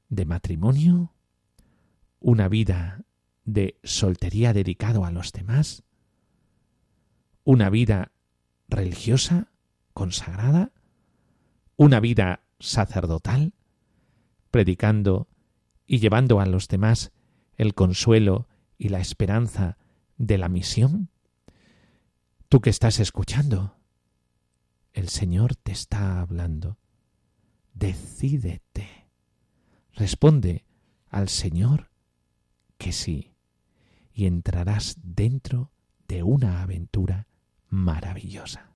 de 0.07 0.25
matrimonio? 0.25 1.13
¿Una 2.21 2.47
vida 2.47 3.03
de 3.43 3.77
soltería 3.83 4.53
dedicado 4.53 5.03
a 5.03 5.11
los 5.11 5.33
demás? 5.33 5.83
¿Una 7.43 7.69
vida 7.69 8.13
religiosa, 8.69 9.51
consagrada? 9.93 10.71
¿Una 11.75 11.99
vida 11.99 12.41
sacerdotal, 12.59 13.53
predicando 14.49 15.27
y 15.85 15.99
llevando 15.99 16.39
a 16.39 16.45
los 16.45 16.69
demás 16.69 17.11
el 17.57 17.73
consuelo 17.73 18.47
y 18.77 18.89
la 18.89 19.01
esperanza 19.01 19.77
de 20.17 20.37
la 20.37 20.47
misión? 20.47 21.09
Tú 22.47 22.61
que 22.61 22.69
estás 22.69 22.99
escuchando, 22.99 23.75
el 24.93 25.09
Señor 25.09 25.55
te 25.55 25.73
está 25.73 26.21
hablando. 26.21 26.80
Decídete. 27.81 29.07
Responde 29.95 30.65
al 31.09 31.29
Señor 31.29 31.89
que 32.77 32.91
sí, 32.91 33.33
y 34.13 34.27
entrarás 34.27 34.97
dentro 35.01 35.71
de 36.07 36.21
una 36.21 36.61
aventura 36.61 37.27
maravillosa. 37.69 38.71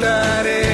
Con 0.00 0.67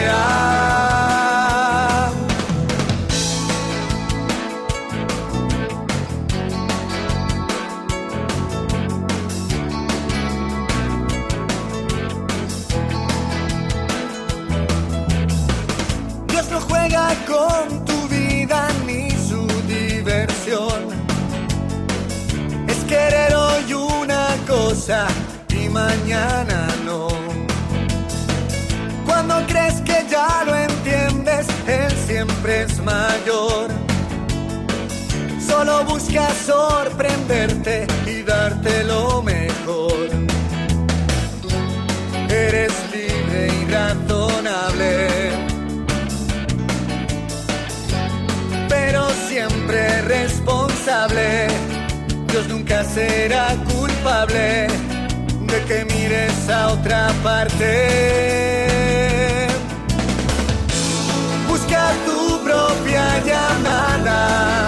siempre 32.44 32.62
es 32.62 32.82
mayor. 32.82 33.70
Solo 35.40 35.84
busca 35.84 36.28
sorprenderte 36.44 37.86
y 38.06 38.22
darte 38.22 38.84
lo 38.84 39.22
mejor. 39.22 40.10
Eres 42.28 42.72
libre 42.92 43.48
y 43.48 43.72
razonable 43.72 45.44
siempre 49.28 50.02
responsable. 50.02 51.48
Dios 52.28 52.46
nunca 52.48 52.84
será 52.84 53.56
culpable 53.72 54.68
de 55.40 55.64
que 55.66 55.84
mi 55.86 55.94
mires 55.94 56.48
a 56.48 56.68
otra 56.68 57.10
parte. 57.22 58.43
Propia 62.74 63.20
llamada. 63.24 64.63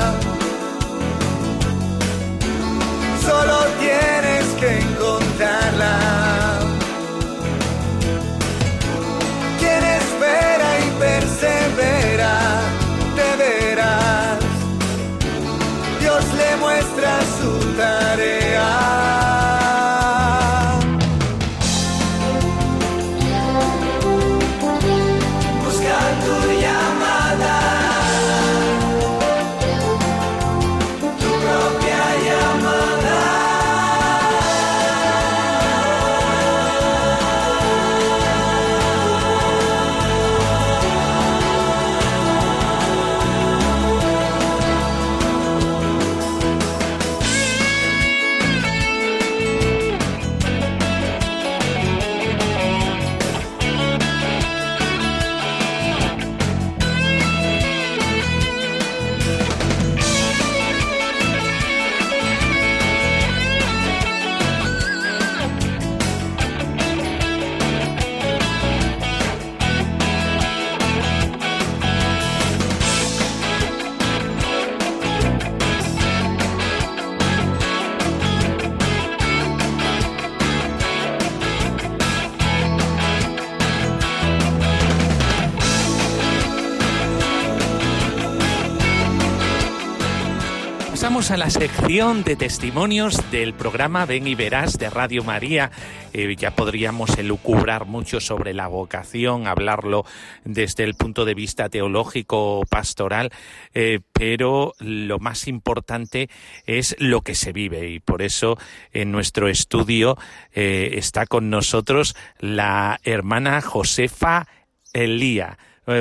De 91.86 92.34
testimonios 92.34 93.30
del 93.30 93.54
programa 93.54 94.06
Ven 94.06 94.26
y 94.26 94.34
Verás 94.34 94.76
de 94.76 94.90
Radio 94.90 95.22
María. 95.22 95.70
Eh, 96.12 96.34
ya 96.36 96.50
podríamos 96.50 97.16
elucubrar 97.16 97.86
mucho 97.86 98.20
sobre 98.20 98.54
la 98.54 98.66
vocación, 98.66 99.46
hablarlo 99.46 100.04
desde 100.44 100.82
el 100.82 100.94
punto 100.94 101.24
de 101.24 101.34
vista 101.34 101.68
teológico 101.68 102.64
pastoral, 102.68 103.30
eh, 103.72 104.00
pero 104.12 104.74
lo 104.80 105.20
más 105.20 105.46
importante 105.46 106.28
es 106.66 106.96
lo 106.98 107.20
que 107.22 107.36
se 107.36 107.52
vive 107.52 107.88
y 107.88 108.00
por 108.00 108.20
eso 108.20 108.58
en 108.92 109.12
nuestro 109.12 109.48
estudio 109.48 110.18
eh, 110.54 110.94
está 110.94 111.24
con 111.24 111.50
nosotros 111.50 112.16
la 112.40 112.98
hermana 113.04 113.60
Josefa 113.62 114.48
Elía. 114.92 115.56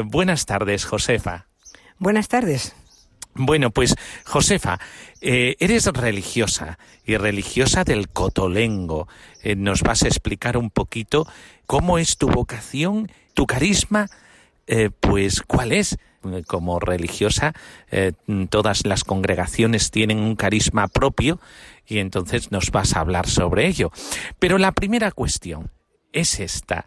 Buenas 0.05 0.47
tardes, 0.47 0.83
Josefa. 0.83 1.45
Buenas 1.99 2.27
tardes. 2.27 2.75
Bueno, 3.37 3.69
pues 3.69 3.95
Josefa, 4.23 4.79
eh, 5.19 5.57
eres 5.59 5.87
religiosa 5.87 6.79
y 7.05 7.17
religiosa 7.17 7.83
del 7.83 8.07
Cotolengo. 8.07 9.09
Eh, 9.43 9.57
nos 9.57 9.81
vas 9.81 10.03
a 10.03 10.07
explicar 10.07 10.55
un 10.55 10.69
poquito 10.69 11.27
cómo 11.65 11.97
es 11.97 12.17
tu 12.17 12.29
vocación, 12.29 13.11
tu 13.33 13.45
carisma, 13.45 14.07
eh, 14.67 14.89
pues 14.99 15.41
cuál 15.41 15.73
es. 15.73 15.97
Eh, 16.23 16.43
Como 16.47 16.79
religiosa, 16.79 17.53
todas 18.49 18.83
las 18.87 19.03
congregaciones 19.03 19.91
tienen 19.91 20.17
un 20.17 20.35
carisma 20.35 20.87
propio 20.87 21.39
y 21.85 21.99
entonces 21.99 22.51
nos 22.51 22.71
vas 22.71 22.95
a 22.95 23.01
hablar 23.01 23.27
sobre 23.27 23.67
ello. 23.67 23.91
Pero 24.39 24.57
la 24.57 24.71
primera 24.71 25.11
cuestión 25.11 25.69
es 26.13 26.39
esta. 26.39 26.85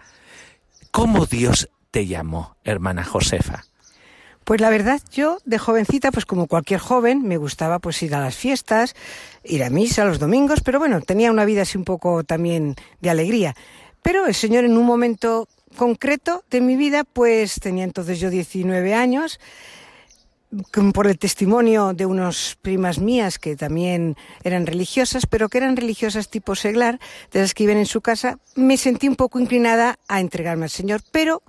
¿Cómo 0.90 1.26
Dios 1.26 1.68
te 1.92 2.08
llamó, 2.08 2.56
hermana 2.64 3.04
Josefa? 3.04 3.62
Pues 4.48 4.62
la 4.62 4.70
verdad, 4.70 5.02
yo 5.12 5.40
de 5.44 5.58
jovencita, 5.58 6.10
pues 6.10 6.24
como 6.24 6.46
cualquier 6.46 6.80
joven, 6.80 7.20
me 7.20 7.36
gustaba 7.36 7.80
pues 7.80 8.02
ir 8.02 8.14
a 8.14 8.20
las 8.20 8.34
fiestas, 8.34 8.96
ir 9.44 9.62
a 9.62 9.68
misa 9.68 10.06
los 10.06 10.18
domingos, 10.18 10.62
pero 10.62 10.78
bueno, 10.78 11.02
tenía 11.02 11.30
una 11.30 11.44
vida 11.44 11.60
así 11.60 11.76
un 11.76 11.84
poco 11.84 12.24
también 12.24 12.74
de 13.02 13.10
alegría. 13.10 13.54
Pero 14.00 14.24
el 14.24 14.34
Señor 14.34 14.64
en 14.64 14.78
un 14.78 14.86
momento 14.86 15.48
concreto 15.76 16.44
de 16.50 16.62
mi 16.62 16.76
vida, 16.76 17.04
pues 17.04 17.60
tenía 17.60 17.84
entonces 17.84 18.20
yo 18.20 18.30
19 18.30 18.94
años, 18.94 19.38
por 20.94 21.06
el 21.06 21.18
testimonio 21.18 21.92
de 21.92 22.06
unas 22.06 22.56
primas 22.62 23.00
mías 23.00 23.38
que 23.38 23.54
también 23.54 24.16
eran 24.44 24.66
religiosas, 24.66 25.26
pero 25.26 25.50
que 25.50 25.58
eran 25.58 25.76
religiosas 25.76 26.30
tipo 26.30 26.54
seglar, 26.54 26.98
de 27.32 27.40
las 27.40 27.52
que 27.52 27.64
viven 27.64 27.76
en 27.76 27.84
su 27.84 28.00
casa, 28.00 28.38
me 28.56 28.78
sentí 28.78 29.08
un 29.08 29.16
poco 29.16 29.40
inclinada 29.40 29.98
a 30.08 30.20
entregarme 30.20 30.64
al 30.64 30.70
Señor, 30.70 31.02
pero 31.12 31.42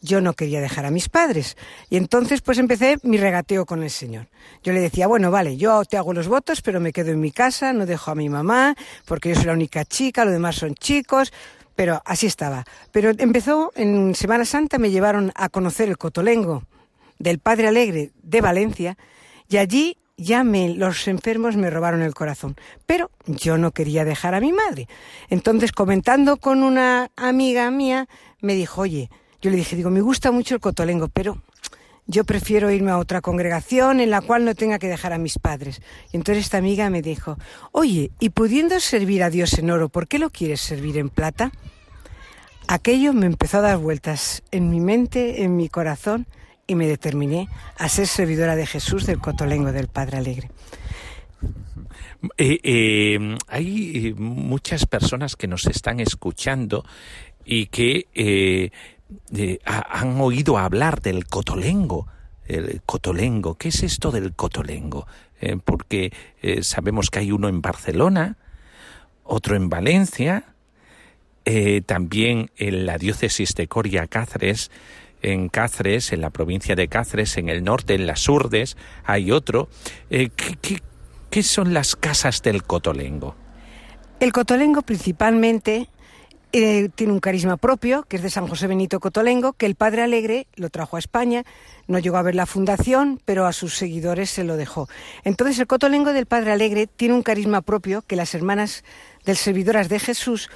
yo 0.00 0.20
no 0.20 0.34
quería 0.34 0.60
dejar 0.60 0.86
a 0.86 0.90
mis 0.90 1.08
padres. 1.08 1.56
Y 1.90 1.96
entonces 1.96 2.40
pues 2.40 2.58
empecé 2.58 2.98
mi 3.02 3.18
regateo 3.18 3.66
con 3.66 3.82
el 3.82 3.90
Señor. 3.90 4.28
Yo 4.62 4.72
le 4.72 4.80
decía, 4.80 5.06
bueno, 5.06 5.30
vale, 5.30 5.56
yo 5.56 5.84
te 5.84 5.96
hago 5.96 6.12
los 6.12 6.28
votos, 6.28 6.62
pero 6.62 6.80
me 6.80 6.92
quedo 6.92 7.10
en 7.10 7.20
mi 7.20 7.32
casa, 7.32 7.72
no 7.72 7.86
dejo 7.86 8.10
a 8.10 8.14
mi 8.14 8.28
mamá, 8.28 8.74
porque 9.04 9.30
yo 9.30 9.34
soy 9.34 9.46
la 9.46 9.52
única 9.52 9.84
chica, 9.84 10.24
los 10.24 10.32
demás 10.32 10.56
son 10.56 10.74
chicos, 10.74 11.32
pero 11.74 12.02
así 12.04 12.26
estaba. 12.26 12.64
Pero 12.92 13.10
empezó, 13.16 13.72
en 13.76 14.14
Semana 14.14 14.44
Santa 14.44 14.78
me 14.78 14.90
llevaron 14.90 15.32
a 15.34 15.48
conocer 15.48 15.88
el 15.88 15.98
Cotolengo 15.98 16.64
del 17.18 17.38
Padre 17.38 17.68
Alegre 17.68 18.10
de 18.22 18.40
Valencia 18.40 18.96
y 19.48 19.58
allí 19.58 19.98
ya 20.16 20.44
me, 20.44 20.70
los 20.70 21.06
enfermos 21.08 21.56
me 21.56 21.70
robaron 21.70 22.02
el 22.02 22.14
corazón. 22.14 22.56
Pero 22.86 23.10
yo 23.26 23.58
no 23.58 23.72
quería 23.72 24.04
dejar 24.04 24.34
a 24.34 24.40
mi 24.40 24.52
madre. 24.52 24.88
Entonces, 25.28 25.72
comentando 25.72 26.38
con 26.38 26.62
una 26.62 27.10
amiga 27.16 27.70
mía, 27.70 28.08
me 28.40 28.54
dijo, 28.54 28.82
oye, 28.82 29.10
yo 29.46 29.50
le 29.50 29.58
dije, 29.58 29.76
digo, 29.76 29.90
me 29.90 30.00
gusta 30.00 30.32
mucho 30.32 30.56
el 30.56 30.60
Cotolengo, 30.60 31.06
pero 31.06 31.38
yo 32.08 32.24
prefiero 32.24 32.72
irme 32.72 32.90
a 32.90 32.98
otra 32.98 33.20
congregación 33.20 34.00
en 34.00 34.10
la 34.10 34.20
cual 34.20 34.44
no 34.44 34.56
tenga 34.56 34.80
que 34.80 34.88
dejar 34.88 35.12
a 35.12 35.18
mis 35.18 35.38
padres. 35.38 35.82
Y 36.12 36.16
entonces 36.16 36.46
esta 36.46 36.58
amiga 36.58 36.90
me 36.90 37.00
dijo, 37.00 37.38
oye, 37.70 38.10
y 38.18 38.30
pudiendo 38.30 38.80
servir 38.80 39.22
a 39.22 39.30
Dios 39.30 39.56
en 39.56 39.70
oro, 39.70 39.88
¿por 39.88 40.08
qué 40.08 40.18
lo 40.18 40.30
quieres 40.30 40.60
servir 40.60 40.98
en 40.98 41.10
plata? 41.10 41.52
Aquello 42.66 43.12
me 43.12 43.26
empezó 43.26 43.58
a 43.58 43.60
dar 43.60 43.78
vueltas 43.78 44.42
en 44.50 44.68
mi 44.68 44.80
mente, 44.80 45.44
en 45.44 45.54
mi 45.54 45.68
corazón, 45.68 46.26
y 46.66 46.74
me 46.74 46.88
determiné 46.88 47.48
a 47.78 47.88
ser 47.88 48.08
servidora 48.08 48.56
de 48.56 48.66
Jesús 48.66 49.06
del 49.06 49.20
Cotolengo 49.20 49.70
del 49.70 49.86
Padre 49.86 50.16
Alegre. 50.16 50.50
Eh, 52.36 52.58
eh, 52.64 53.38
hay 53.46 54.08
eh, 54.08 54.14
muchas 54.14 54.86
personas 54.86 55.36
que 55.36 55.46
nos 55.46 55.66
están 55.66 56.00
escuchando 56.00 56.84
y 57.44 57.66
que 57.66 58.72
ha- 59.64 60.00
han 60.00 60.20
oído 60.20 60.58
hablar 60.58 61.00
del 61.00 61.26
cotolengo. 61.26 62.06
El 62.46 62.80
cotolengo, 62.86 63.54
¿qué 63.56 63.68
es 63.68 63.82
esto 63.82 64.10
del 64.10 64.32
cotolengo? 64.34 65.06
Eh, 65.40 65.56
porque 65.64 66.12
eh, 66.42 66.62
sabemos 66.62 67.10
que 67.10 67.18
hay 67.18 67.32
uno 67.32 67.48
en 67.48 67.60
Barcelona, 67.60 68.36
otro 69.24 69.56
en 69.56 69.68
Valencia, 69.68 70.44
eh, 71.44 71.82
también 71.84 72.50
en 72.56 72.86
la 72.86 72.98
diócesis 72.98 73.54
de 73.54 73.66
Coria 73.68 74.06
Cáceres, 74.06 74.70
en 75.22 75.48
Cáceres, 75.48 76.12
en 76.12 76.20
la 76.20 76.30
provincia 76.30 76.76
de 76.76 76.88
Cáceres, 76.88 77.36
en 77.36 77.48
el 77.48 77.64
norte, 77.64 77.94
en 77.94 78.06
las 78.06 78.28
Urdes, 78.28 78.76
hay 79.04 79.30
otro. 79.32 79.68
Eh, 80.10 80.30
¿qué, 80.34 80.56
qué, 80.60 80.82
qué 81.30 81.42
son 81.42 81.74
las 81.74 81.96
casas 81.96 82.42
del 82.42 82.62
Cotolengo? 82.62 83.34
El 84.20 84.32
Cotolengo 84.32 84.82
principalmente 84.82 85.88
eh, 86.52 86.88
tiene 86.94 87.12
un 87.12 87.20
carisma 87.20 87.56
propio, 87.56 88.04
que 88.04 88.16
es 88.16 88.22
de 88.22 88.30
San 88.30 88.46
José 88.46 88.66
Benito 88.66 89.00
Cotolengo, 89.00 89.52
que 89.52 89.66
el 89.66 89.74
Padre 89.74 90.02
Alegre 90.02 90.46
lo 90.54 90.70
trajo 90.70 90.96
a 90.96 90.98
España, 90.98 91.44
no 91.86 91.98
llegó 91.98 92.16
a 92.16 92.22
ver 92.22 92.34
la 92.34 92.46
fundación, 92.46 93.20
pero 93.24 93.46
a 93.46 93.52
sus 93.52 93.76
seguidores 93.76 94.30
se 94.30 94.44
lo 94.44 94.56
dejó. 94.56 94.88
Entonces 95.24 95.58
el 95.58 95.66
Cotolengo 95.66 96.12
del 96.12 96.26
Padre 96.26 96.52
Alegre 96.52 96.86
tiene 96.86 97.14
un 97.14 97.22
carisma 97.22 97.60
propio 97.60 98.02
que 98.02 98.16
las 98.16 98.34
hermanas 98.34 98.84
del 99.24 99.36
Servidoras 99.36 99.88
de 99.88 99.98
Jesús, 99.98 100.48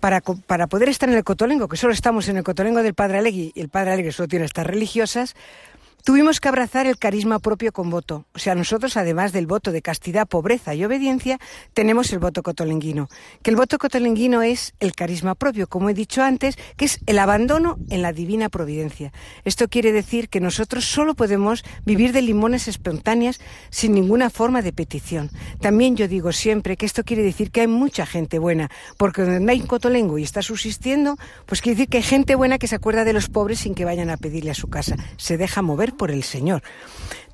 para, 0.00 0.20
para 0.20 0.66
poder 0.66 0.88
estar 0.88 1.08
en 1.08 1.16
el 1.16 1.24
Cotolengo, 1.24 1.68
que 1.68 1.76
solo 1.76 1.92
estamos 1.92 2.28
en 2.28 2.36
el 2.36 2.44
Cotolengo 2.44 2.82
del 2.82 2.94
Padre 2.94 3.18
Alegre 3.18 3.52
y 3.54 3.60
el 3.60 3.68
Padre 3.68 3.92
Alegre 3.92 4.12
solo 4.12 4.28
tiene 4.28 4.44
estas 4.44 4.66
religiosas, 4.66 5.34
Tuvimos 6.06 6.38
que 6.38 6.46
abrazar 6.46 6.86
el 6.86 6.98
carisma 6.98 7.40
propio 7.40 7.72
con 7.72 7.90
voto. 7.90 8.26
O 8.32 8.38
sea, 8.38 8.54
nosotros, 8.54 8.96
además 8.96 9.32
del 9.32 9.48
voto 9.48 9.72
de 9.72 9.82
castidad, 9.82 10.28
pobreza 10.28 10.72
y 10.72 10.84
obediencia, 10.84 11.40
tenemos 11.74 12.12
el 12.12 12.20
voto 12.20 12.44
cotolenguino. 12.44 13.08
Que 13.42 13.50
el 13.50 13.56
voto 13.56 13.76
cotolenguino 13.76 14.40
es 14.40 14.72
el 14.78 14.94
carisma 14.94 15.34
propio, 15.34 15.66
como 15.66 15.90
he 15.90 15.94
dicho 15.94 16.22
antes, 16.22 16.58
que 16.76 16.84
es 16.84 17.00
el 17.06 17.18
abandono 17.18 17.76
en 17.90 18.02
la 18.02 18.12
divina 18.12 18.48
providencia. 18.50 19.12
Esto 19.44 19.66
quiere 19.66 19.90
decir 19.90 20.28
que 20.28 20.38
nosotros 20.38 20.84
solo 20.84 21.16
podemos 21.16 21.64
vivir 21.84 22.12
de 22.12 22.22
limones 22.22 22.68
espontáneas 22.68 23.40
sin 23.70 23.92
ninguna 23.92 24.30
forma 24.30 24.62
de 24.62 24.72
petición. 24.72 25.30
También 25.60 25.96
yo 25.96 26.06
digo 26.06 26.30
siempre 26.30 26.76
que 26.76 26.86
esto 26.86 27.02
quiere 27.02 27.24
decir 27.24 27.50
que 27.50 27.62
hay 27.62 27.66
mucha 27.66 28.06
gente 28.06 28.38
buena, 28.38 28.70
porque 28.96 29.22
donde 29.22 29.50
hay 29.50 29.58
cotolengo 29.62 30.18
y 30.18 30.22
está 30.22 30.40
subsistiendo, 30.40 31.16
pues 31.46 31.60
quiere 31.60 31.74
decir 31.74 31.88
que 31.88 31.96
hay 31.96 32.04
gente 32.04 32.36
buena 32.36 32.58
que 32.58 32.68
se 32.68 32.76
acuerda 32.76 33.02
de 33.02 33.12
los 33.12 33.28
pobres 33.28 33.58
sin 33.58 33.74
que 33.74 33.84
vayan 33.84 34.08
a 34.08 34.16
pedirle 34.16 34.52
a 34.52 34.54
su 34.54 34.68
casa. 34.68 34.94
Se 35.16 35.36
deja 35.36 35.62
mover 35.62 35.95
por 35.96 36.10
el 36.10 36.22
Señor. 36.22 36.62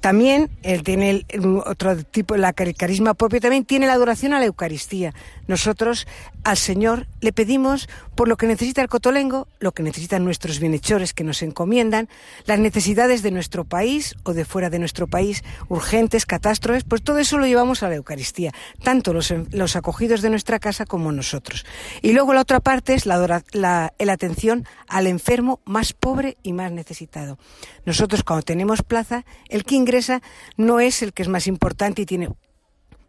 También 0.00 0.50
él 0.64 0.82
tiene 0.82 1.24
otro 1.64 1.96
tipo, 1.96 2.36
la 2.36 2.52
carisma 2.52 3.14
propio 3.14 3.40
también 3.40 3.64
tiene 3.64 3.86
la 3.86 3.92
adoración 3.92 4.34
a 4.34 4.40
la 4.40 4.46
Eucaristía. 4.46 5.14
Nosotros 5.46 6.08
al 6.44 6.56
Señor 6.56 7.06
le 7.20 7.32
pedimos 7.32 7.88
por 8.14 8.28
lo 8.28 8.36
que 8.36 8.46
necesita 8.46 8.82
el 8.82 8.88
cotolengo, 8.88 9.48
lo 9.60 9.72
que 9.72 9.82
necesitan 9.82 10.24
nuestros 10.24 10.58
bienhechores 10.58 11.14
que 11.14 11.24
nos 11.24 11.42
encomiendan, 11.42 12.08
las 12.46 12.58
necesidades 12.58 13.22
de 13.22 13.30
nuestro 13.30 13.64
país 13.64 14.14
o 14.24 14.32
de 14.32 14.44
fuera 14.44 14.70
de 14.70 14.78
nuestro 14.78 15.06
país, 15.06 15.42
urgentes, 15.68 16.26
catástrofes, 16.26 16.84
pues 16.84 17.02
todo 17.02 17.18
eso 17.18 17.38
lo 17.38 17.46
llevamos 17.46 17.82
a 17.82 17.88
la 17.88 17.96
Eucaristía, 17.96 18.52
tanto 18.82 19.12
los, 19.12 19.32
los 19.50 19.76
acogidos 19.76 20.22
de 20.22 20.30
nuestra 20.30 20.58
casa 20.58 20.84
como 20.84 21.12
nosotros. 21.12 21.64
Y 22.02 22.12
luego 22.12 22.34
la 22.34 22.42
otra 22.42 22.60
parte 22.60 22.94
es 22.94 23.06
la, 23.06 23.42
la, 23.52 23.94
la 23.98 24.12
atención 24.12 24.66
al 24.88 25.06
enfermo 25.06 25.60
más 25.64 25.92
pobre 25.92 26.36
y 26.42 26.52
más 26.52 26.72
necesitado. 26.72 27.38
Nosotros 27.84 28.24
cuando 28.24 28.42
tenemos 28.42 28.82
plaza, 28.82 29.24
el 29.48 29.64
que 29.64 29.76
ingresa 29.76 30.22
no 30.56 30.80
es 30.80 31.02
el 31.02 31.12
que 31.12 31.22
es 31.22 31.28
más 31.28 31.46
importante 31.46 32.02
y 32.02 32.06
tiene 32.06 32.28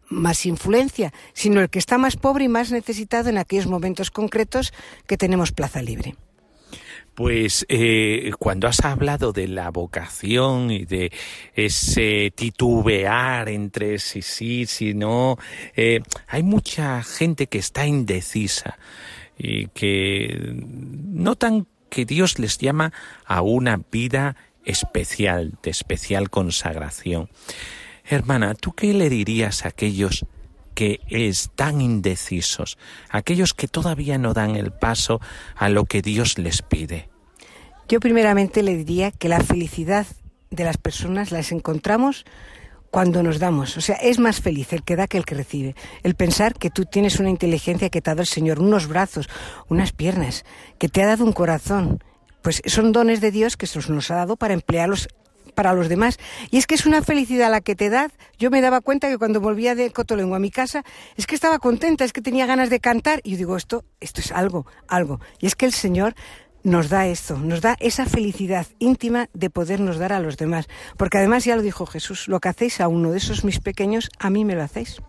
más 0.08 0.46
influencia, 0.46 1.12
sino 1.32 1.60
el 1.60 1.70
que 1.70 1.78
está 1.78 1.98
más 1.98 2.16
pobre 2.16 2.44
y 2.44 2.48
más 2.48 2.70
necesitado 2.70 3.30
en 3.30 3.38
aquellos 3.38 3.66
momentos 3.66 4.10
concretos 4.10 4.72
que 5.06 5.16
tenemos 5.16 5.52
plaza 5.52 5.82
libre. 5.82 6.14
Pues 7.14 7.64
eh, 7.68 8.32
cuando 8.40 8.66
has 8.66 8.84
hablado 8.84 9.32
de 9.32 9.46
la 9.46 9.70
vocación 9.70 10.72
y 10.72 10.84
de 10.84 11.12
ese 11.54 12.32
titubear 12.34 13.48
entre 13.48 14.00
si 14.00 14.20
sí, 14.20 14.66
si 14.66 14.94
no, 14.94 15.38
eh, 15.76 16.00
hay 16.26 16.42
mucha 16.42 17.04
gente 17.04 17.46
que 17.46 17.58
está 17.58 17.86
indecisa 17.86 18.78
y 19.38 19.68
que 19.68 20.56
notan 20.56 21.68
que 21.88 22.04
Dios 22.04 22.40
les 22.40 22.58
llama 22.58 22.92
a 23.24 23.42
una 23.42 23.80
vida 23.92 24.34
especial, 24.64 25.52
de 25.62 25.70
especial 25.70 26.30
consagración. 26.30 27.28
Hermana, 28.06 28.54
¿tú 28.54 28.72
qué 28.72 28.92
le 28.92 29.08
dirías 29.08 29.64
a 29.64 29.68
aquellos 29.68 30.26
que 30.74 31.00
están 31.08 31.80
indecisos, 31.80 32.76
aquellos 33.08 33.54
que 33.54 33.68
todavía 33.68 34.18
no 34.18 34.34
dan 34.34 34.56
el 34.56 34.72
paso 34.72 35.20
a 35.56 35.68
lo 35.70 35.86
que 35.86 36.02
Dios 36.02 36.38
les 36.38 36.60
pide? 36.60 37.08
Yo 37.88 38.00
primeramente 38.00 38.62
le 38.62 38.76
diría 38.76 39.10
que 39.10 39.28
la 39.28 39.40
felicidad 39.40 40.06
de 40.50 40.64
las 40.64 40.76
personas 40.76 41.32
las 41.32 41.50
encontramos 41.50 42.24
cuando 42.90 43.22
nos 43.22 43.38
damos. 43.38 43.76
O 43.76 43.80
sea, 43.80 43.96
es 43.96 44.18
más 44.18 44.40
feliz 44.40 44.72
el 44.72 44.84
que 44.84 44.96
da 44.96 45.08
que 45.08 45.16
el 45.16 45.24
que 45.24 45.34
recibe. 45.34 45.74
El 46.02 46.14
pensar 46.14 46.54
que 46.54 46.70
tú 46.70 46.84
tienes 46.84 47.18
una 47.18 47.30
inteligencia 47.30 47.90
que 47.90 48.00
te 48.00 48.10
ha 48.10 48.14
dado 48.14 48.22
el 48.22 48.28
Señor, 48.28 48.60
unos 48.60 48.86
brazos, 48.86 49.28
unas 49.68 49.92
piernas, 49.92 50.44
que 50.78 50.88
te 50.88 51.02
ha 51.02 51.06
dado 51.06 51.24
un 51.24 51.32
corazón. 51.32 52.04
Pues 52.42 52.62
son 52.66 52.92
dones 52.92 53.20
de 53.20 53.30
Dios 53.30 53.56
que 53.56 53.66
se 53.66 53.80
nos 53.90 54.10
ha 54.10 54.16
dado 54.16 54.36
para 54.36 54.54
emplearlos 54.54 55.08
para 55.54 55.72
los 55.72 55.88
demás. 55.88 56.18
Y 56.50 56.58
es 56.58 56.66
que 56.66 56.74
es 56.74 56.86
una 56.86 57.02
felicidad 57.02 57.50
la 57.50 57.60
que 57.60 57.74
te 57.74 57.90
da. 57.90 58.10
Yo 58.38 58.50
me 58.50 58.60
daba 58.60 58.80
cuenta 58.80 59.08
que 59.08 59.18
cuando 59.18 59.40
volvía 59.40 59.74
de 59.74 59.90
Cotolengo 59.90 60.34
a 60.34 60.38
mi 60.38 60.50
casa, 60.50 60.84
es 61.16 61.26
que 61.26 61.34
estaba 61.34 61.58
contenta, 61.58 62.04
es 62.04 62.12
que 62.12 62.20
tenía 62.20 62.46
ganas 62.46 62.70
de 62.70 62.80
cantar. 62.80 63.20
Y 63.24 63.32
yo 63.32 63.36
digo, 63.38 63.56
esto, 63.56 63.84
esto 64.00 64.20
es 64.20 64.32
algo, 64.32 64.66
algo. 64.88 65.20
Y 65.40 65.46
es 65.46 65.54
que 65.54 65.66
el 65.66 65.72
Señor 65.72 66.14
nos 66.64 66.88
da 66.88 67.06
esto, 67.06 67.38
nos 67.38 67.60
da 67.60 67.76
esa 67.78 68.06
felicidad 68.06 68.66
íntima 68.78 69.28
de 69.34 69.50
podernos 69.50 69.98
dar 69.98 70.12
a 70.12 70.20
los 70.20 70.36
demás. 70.36 70.66
Porque 70.96 71.18
además 71.18 71.44
ya 71.44 71.56
lo 71.56 71.62
dijo 71.62 71.86
Jesús, 71.86 72.26
lo 72.26 72.40
que 72.40 72.48
hacéis 72.48 72.80
a 72.80 72.88
uno 72.88 73.12
de 73.12 73.18
esos 73.18 73.44
mis 73.44 73.60
pequeños, 73.60 74.10
a 74.18 74.30
mí 74.30 74.44
me 74.44 74.54
lo 74.54 74.62
hacéis. 74.62 75.00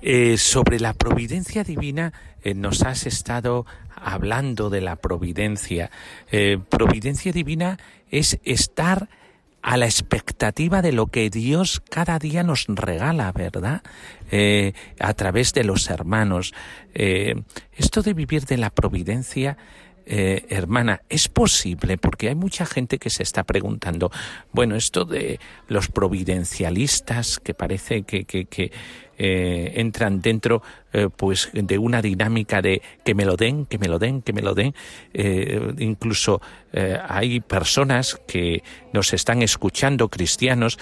Eh, 0.00 0.38
sobre 0.38 0.78
la 0.78 0.92
providencia 0.92 1.64
divina 1.64 2.12
eh, 2.42 2.54
nos 2.54 2.82
has 2.82 3.06
estado 3.06 3.66
hablando 3.96 4.70
de 4.70 4.80
la 4.80 4.96
providencia. 4.96 5.90
Eh, 6.30 6.58
providencia 6.68 7.32
divina 7.32 7.78
es 8.10 8.38
estar 8.44 9.08
a 9.62 9.76
la 9.76 9.86
expectativa 9.86 10.82
de 10.82 10.92
lo 10.92 11.06
que 11.06 11.30
Dios 11.30 11.82
cada 11.90 12.18
día 12.18 12.42
nos 12.42 12.66
regala, 12.68 13.32
¿verdad? 13.32 13.82
Eh, 14.30 14.72
a 14.98 15.14
través 15.14 15.52
de 15.52 15.64
los 15.64 15.90
hermanos. 15.90 16.54
Eh, 16.94 17.34
esto 17.76 18.02
de 18.02 18.14
vivir 18.14 18.44
de 18.44 18.56
la 18.56 18.70
providencia 18.70 19.56
eh, 20.10 20.46
hermana, 20.48 21.02
¿es 21.10 21.28
posible? 21.28 21.98
Porque 21.98 22.28
hay 22.28 22.34
mucha 22.34 22.64
gente 22.64 22.98
que 22.98 23.10
se 23.10 23.22
está 23.22 23.44
preguntando, 23.44 24.10
bueno, 24.52 24.74
esto 24.74 25.04
de 25.04 25.38
los 25.66 25.88
providencialistas 25.88 27.38
que 27.38 27.52
parece 27.52 28.04
que, 28.04 28.24
que, 28.24 28.72
eh, 29.18 29.72
entran 29.76 30.20
dentro 30.20 30.62
eh, 30.92 31.08
pues 31.14 31.50
de 31.52 31.78
una 31.78 32.00
dinámica 32.00 32.62
de 32.62 32.80
que 33.04 33.14
me 33.14 33.24
lo 33.24 33.36
den, 33.36 33.66
que 33.66 33.78
me 33.78 33.88
lo 33.88 33.98
den, 33.98 34.22
que 34.22 34.32
me 34.32 34.42
lo 34.42 34.54
den. 34.54 34.74
incluso 35.78 36.40
hay 37.08 37.40
personas 37.40 38.20
que 38.26 38.62
nos 38.92 39.12
están 39.12 39.42
escuchando, 39.42 40.08
cristianos, 40.08 40.78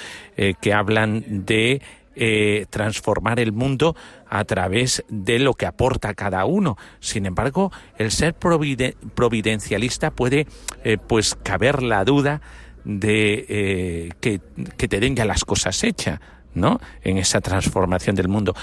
que 0.61 0.72
hablan 0.72 1.47
de 1.47 1.80
eh, 2.18 2.64
transformar 2.70 3.39
el 3.41 3.53
mundo 3.53 3.95
a 4.26 4.43
través 4.45 5.05
de 5.11 5.39
lo 5.39 5.53
que 5.53 5.66
aporta 5.66 6.14
cada 6.14 6.47
uno. 6.47 6.78
Sin 6.99 7.26
embargo, 7.26 7.70
el 7.99 8.11
ser 8.11 8.34
providencialista 8.34 10.11
puede 10.12 10.47
eh, 10.82 10.97
pues 10.97 11.34
caber 11.34 11.82
la 11.82 12.07
duda 12.07 12.41
de 12.84 13.45
eh, 13.51 14.09
que, 14.18 14.41
que, 14.78 14.89
te 14.89 14.99
den 14.99 15.14
ya 15.14 15.26
las 15.26 15.45
cosas 15.45 15.84
hechas, 15.84 16.18
¿no? 16.57 16.80
En 17.02 17.18
esa 17.18 17.40
transformación 17.40 18.16
del 18.16 18.28
mundo. 18.28 18.54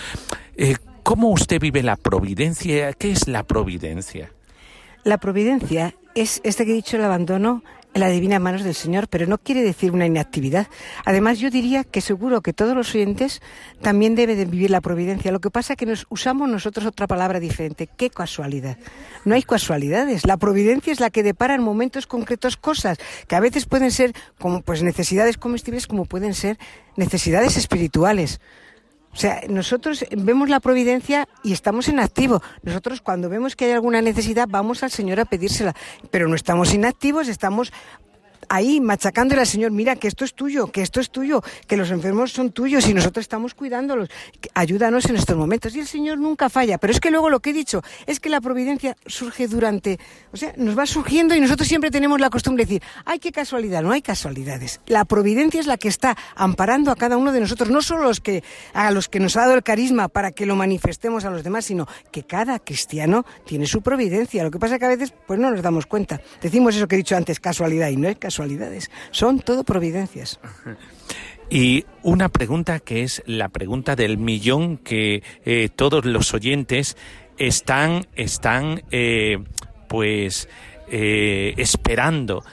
¿Cómo 1.04 1.30
usted 1.30 1.60
vive 1.60 1.84
la 1.84 1.96
providencia? 1.96 2.94
¿Qué 2.94 3.12
es 3.12 3.28
la 3.28 3.44
providencia? 3.44 4.32
La 5.04 5.18
providencia 5.18 5.96
es 6.16 6.40
este 6.44 6.66
que 6.66 6.72
he 6.72 6.76
dicho, 6.76 6.96
el 6.98 7.04
abandono 7.04 7.64
en 7.94 8.02
la 8.02 8.10
divina 8.10 8.40
manos 8.40 8.64
del 8.64 8.74
Señor, 8.74 9.08
pero 9.08 9.28
no 9.28 9.38
quiere 9.38 9.62
decir 9.62 9.92
una 9.92 10.06
inactividad. 10.06 10.68
Además, 11.06 11.40
yo 11.40 11.50
diría 11.50 11.84
que 11.84 12.02
seguro 12.02 12.42
que 12.42 12.54
todos 12.54 12.76
los 12.76 12.94
oyentes 12.96 13.42
también 13.82 14.16
deben 14.16 14.38
de 14.38 14.46
vivir 14.46 14.72
la 14.72 14.82
providencia. 14.82 15.32
Lo 15.32 15.40
que 15.40 15.52
pasa 15.52 15.74
es 15.74 15.78
que 15.78 15.86
nos 15.86 16.06
usamos 16.10 16.50
nosotros 16.50 16.86
otra 16.86 17.08
palabra 17.08 17.40
diferente. 17.40 17.88
¡Qué 17.88 18.10
casualidad! 18.10 18.78
No 19.26 19.36
hay 19.36 19.44
casualidades. 19.44 20.26
La 20.26 20.38
providencia 20.38 20.92
es 20.92 21.00
la 21.00 21.10
que 21.10 21.24
depara 21.24 21.56
en 21.56 21.62
momentos 21.62 22.08
concretos 22.08 22.58
cosas 22.58 22.98
que 23.28 23.36
a 23.36 23.40
veces 23.40 23.66
pueden 23.66 23.92
ser 23.92 24.14
como 24.40 24.62
pues 24.62 24.84
necesidades 24.84 25.38
comestibles, 25.38 25.88
como 25.88 26.06
pueden 26.06 26.34
ser 26.34 26.58
necesidades 26.96 27.58
espirituales. 27.58 28.40
O 29.14 29.16
sea, 29.16 29.42
nosotros 29.48 30.06
vemos 30.12 30.50
la 30.50 30.60
providencia 30.60 31.28
y 31.44 31.54
estamos 31.54 31.88
en 31.88 32.00
activo. 32.00 32.42
Nosotros 32.64 33.02
cuando 33.02 33.30
vemos 33.30 33.56
que 33.56 33.66
hay 33.66 33.72
alguna 33.72 34.02
necesidad 34.02 34.48
vamos 34.50 34.82
al 34.84 34.92
Señor 34.92 35.20
a 35.20 35.26
pedírsela, 35.26 35.76
pero 36.10 36.28
no 36.28 36.36
estamos 36.36 36.74
inactivos, 36.74 37.28
estamos 37.28 37.72
ahí 38.54 38.80
machacándole 38.80 39.42
al 39.42 39.48
Señor, 39.48 39.72
mira 39.72 39.96
que 39.96 40.08
esto 40.08 40.24
es 40.24 40.36
tuyo, 40.36 40.68
que 40.68 40.84
esto 40.84 41.00
es 41.00 41.10
tuyo, 41.10 41.42
que 41.68 41.76
los 41.76 41.90
enfermos 41.90 42.32
son 42.32 42.52
tuyos 42.52 42.88
y 42.88 42.94
nosotros 42.94 43.24
estamos 43.24 43.56
cuidándolos. 43.56 44.10
Ayúdanos 44.54 45.06
en 45.06 45.16
estos 45.16 45.36
momentos. 45.36 45.76
Y 45.76 45.80
el 45.80 45.88
Señor 45.88 46.20
nunca 46.20 46.50
falla. 46.50 46.78
Pero 46.78 46.94
es 46.94 47.00
que 47.00 47.10
luego 47.10 47.32
lo 47.32 47.40
que 47.40 47.50
he 47.50 47.54
dicho 47.54 47.82
es 48.06 48.20
que 48.20 48.30
la 48.30 48.42
providencia 48.42 48.96
surge 49.08 49.48
durante, 49.48 50.00
o 50.32 50.38
sea, 50.38 50.54
nos 50.56 50.78
va 50.78 50.86
surgiendo 50.86 51.36
y 51.36 51.40
nosotros 51.40 51.68
siempre 51.68 51.90
tenemos 51.90 52.22
la 52.22 52.30
costumbre 52.30 52.66
de 52.66 52.76
decir, 52.76 52.90
ay, 53.06 53.18
qué 53.18 53.32
casualidad, 53.32 53.82
no 53.82 53.92
hay 53.92 54.04
casualidades. 54.04 54.82
La 54.86 55.06
providencia 55.06 55.60
es 55.60 55.66
la 55.66 55.78
que 55.78 55.88
está 55.88 56.16
amparando 56.36 56.92
a 56.92 56.96
cada 56.96 57.18
uno 57.18 57.32
de 57.32 57.40
nosotros, 57.40 57.72
no 57.72 57.82
solo 57.82 58.04
los 58.04 58.20
que, 58.20 58.44
a 58.74 58.92
los 58.92 59.10
que 59.10 59.20
nos 59.20 59.36
ha 59.36 59.42
dado 59.42 59.56
el 59.56 59.64
carisma 59.64 60.10
para 60.10 60.32
que 60.32 60.46
lo 60.46 60.56
manifestemos 60.56 61.26
a 61.26 61.32
los 61.32 61.44
demás, 61.44 61.66
sino 61.66 61.88
que 62.12 62.24
cada 62.24 62.60
cristiano 62.60 63.26
tiene 63.48 63.66
su 63.66 63.82
providencia. 63.82 64.44
Lo 64.44 64.52
que 64.52 64.60
pasa 64.60 64.76
es 64.76 64.80
que 64.80 64.86
a 64.86 64.90
veces 64.90 65.12
pues 65.26 65.40
no 65.40 65.50
nos 65.50 65.64
damos 65.64 65.88
cuenta. 65.88 66.22
Decimos 66.40 66.76
eso 66.76 66.88
que 66.88 66.96
he 66.96 66.98
dicho 66.98 67.16
antes, 67.16 67.40
casualidad, 67.40 67.90
y 67.90 67.98
no 67.98 68.08
es 68.08 68.18
casualidad 68.18 68.43
son 69.12 69.40
todo 69.40 69.64
providencias. 69.64 70.40
Y 71.50 71.86
una 72.02 72.30
pregunta 72.30 72.80
que 72.80 73.04
es 73.04 73.22
la 73.28 73.50
pregunta 73.50 73.96
del 73.96 74.18
millón 74.18 74.78
que 74.78 75.22
eh, 75.46 75.70
todos 75.70 76.04
los 76.04 76.34
oyentes 76.34 76.98
están, 77.38 78.08
están 78.16 78.82
eh, 78.90 79.38
pues 79.88 80.50
eh, 80.90 81.54
esperando, 81.58 82.44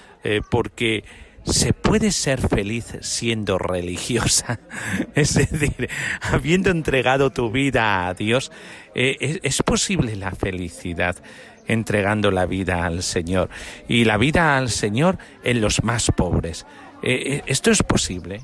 porque 0.50 1.04
¿Se 1.44 1.72
puede 1.72 2.12
ser 2.12 2.46
feliz 2.46 2.98
siendo 3.00 3.56
religiosa? 3.56 4.60
Es 5.14 5.32
decir, 5.34 5.88
habiendo 6.20 6.70
entregado 6.70 7.30
tu 7.30 7.50
vida 7.50 8.06
a 8.06 8.12
Dios, 8.12 8.52
¿es, 8.94 9.62
posible 9.62 10.16
la 10.16 10.32
felicidad? 10.32 11.16
Entregando 11.72 12.30
la 12.30 12.46
vida 12.46 12.84
al 12.84 13.02
Señor. 13.02 13.48
Y 13.88 14.04
la 14.04 14.16
vida 14.16 14.56
al 14.56 14.70
Señor 14.70 15.18
en 15.42 15.60
los 15.60 15.82
más 15.84 16.10
pobres. 16.16 16.66
Eh, 17.02 17.42
¿Esto 17.46 17.70
es 17.70 17.82
posible? 17.82 18.42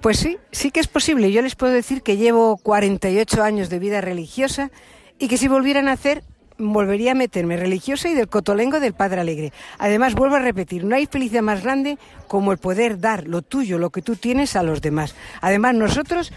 Pues 0.00 0.18
sí, 0.18 0.38
sí 0.50 0.70
que 0.70 0.80
es 0.80 0.88
posible. 0.88 1.30
Yo 1.30 1.42
les 1.42 1.54
puedo 1.54 1.72
decir 1.72 2.02
que 2.02 2.16
llevo 2.16 2.56
48 2.56 3.42
años 3.42 3.70
de 3.70 3.78
vida 3.78 4.00
religiosa 4.00 4.70
y 5.18 5.28
que 5.28 5.36
si 5.36 5.48
volvieran 5.48 5.88
a 5.88 5.92
hacer 5.92 6.24
volvería 6.58 7.12
a 7.12 7.14
meterme 7.14 7.56
religiosa 7.56 8.08
y 8.08 8.14
del 8.14 8.28
cotolengo 8.28 8.80
del 8.80 8.94
Padre 8.94 9.20
Alegre. 9.20 9.52
Además, 9.78 10.14
vuelvo 10.14 10.36
a 10.36 10.40
repetir, 10.40 10.84
no 10.84 10.94
hay 10.94 11.06
felicidad 11.06 11.42
más 11.42 11.62
grande 11.62 11.98
como 12.28 12.52
el 12.52 12.58
poder 12.58 12.98
dar 12.98 13.26
lo 13.26 13.42
tuyo, 13.42 13.78
lo 13.78 13.90
que 13.90 14.02
tú 14.02 14.16
tienes 14.16 14.56
a 14.56 14.62
los 14.62 14.80
demás. 14.80 15.14
Además, 15.40 15.74
nosotros 15.74 16.32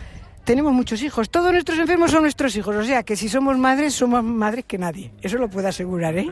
tenemos 0.46 0.74
muchos 0.74 1.02
hijos, 1.02 1.30
todos 1.30 1.52
nuestros 1.52 1.78
enfermos 1.80 2.12
son 2.12 2.22
nuestros 2.22 2.56
hijos, 2.56 2.76
o 2.76 2.84
sea 2.84 3.04
que 3.04 3.16
si 3.16 3.28
somos 3.28 3.58
madres, 3.58 3.94
somos 3.94 4.24
madres 4.24 4.66
que 4.66 4.78
nadie. 4.78 5.12
Eso 5.22 5.38
lo 5.38 5.50
puedo 5.50 5.68
asegurar, 5.68 6.18
¿eh? 6.18 6.32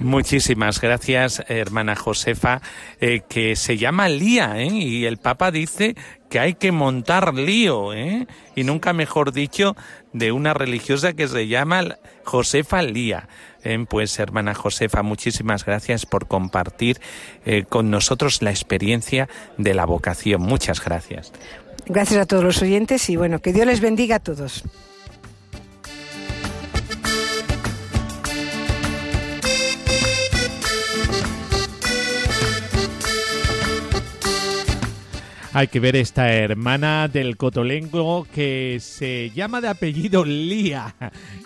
Muchísimas 0.00 0.80
gracias, 0.80 1.44
hermana 1.48 1.94
Josefa, 1.94 2.60
eh, 3.00 3.22
que 3.28 3.54
se 3.56 3.76
llama 3.76 4.08
Lía, 4.08 4.58
¿eh? 4.58 4.72
Y 4.72 5.04
el 5.04 5.18
Papa 5.18 5.50
dice 5.50 5.94
que 6.30 6.40
hay 6.40 6.54
que 6.54 6.72
montar 6.72 7.34
lío, 7.34 7.92
¿eh? 7.92 8.26
Y 8.56 8.64
nunca 8.64 8.94
mejor 8.94 9.32
dicho, 9.32 9.76
de 10.14 10.32
una 10.32 10.54
religiosa 10.54 11.12
que 11.12 11.28
se 11.28 11.46
llama 11.46 11.98
Josefa 12.24 12.82
Lía. 12.82 13.28
Eh, 13.64 13.84
pues 13.88 14.18
hermana 14.18 14.54
Josefa, 14.54 15.02
muchísimas 15.02 15.64
gracias 15.64 16.06
por 16.06 16.26
compartir 16.26 17.00
eh, 17.44 17.64
con 17.68 17.90
nosotros 17.90 18.42
la 18.42 18.50
experiencia 18.50 19.28
de 19.56 19.74
la 19.74 19.84
vocación. 19.84 20.42
Muchas 20.42 20.84
gracias. 20.84 21.32
Gracias 21.92 22.22
a 22.22 22.26
todos 22.26 22.42
los 22.42 22.62
oyentes 22.62 23.10
y 23.10 23.16
bueno, 23.16 23.40
que 23.40 23.52
Dios 23.52 23.66
les 23.66 23.82
bendiga 23.82 24.16
a 24.16 24.18
todos. 24.18 24.64
Hay 35.52 35.66
que 35.68 35.80
ver 35.80 35.96
esta 35.96 36.32
hermana 36.32 37.08
del 37.08 37.36
cotolengo 37.36 38.26
que 38.34 38.78
se 38.80 39.28
llama 39.34 39.60
de 39.60 39.68
apellido 39.68 40.24
Lía. 40.24 40.94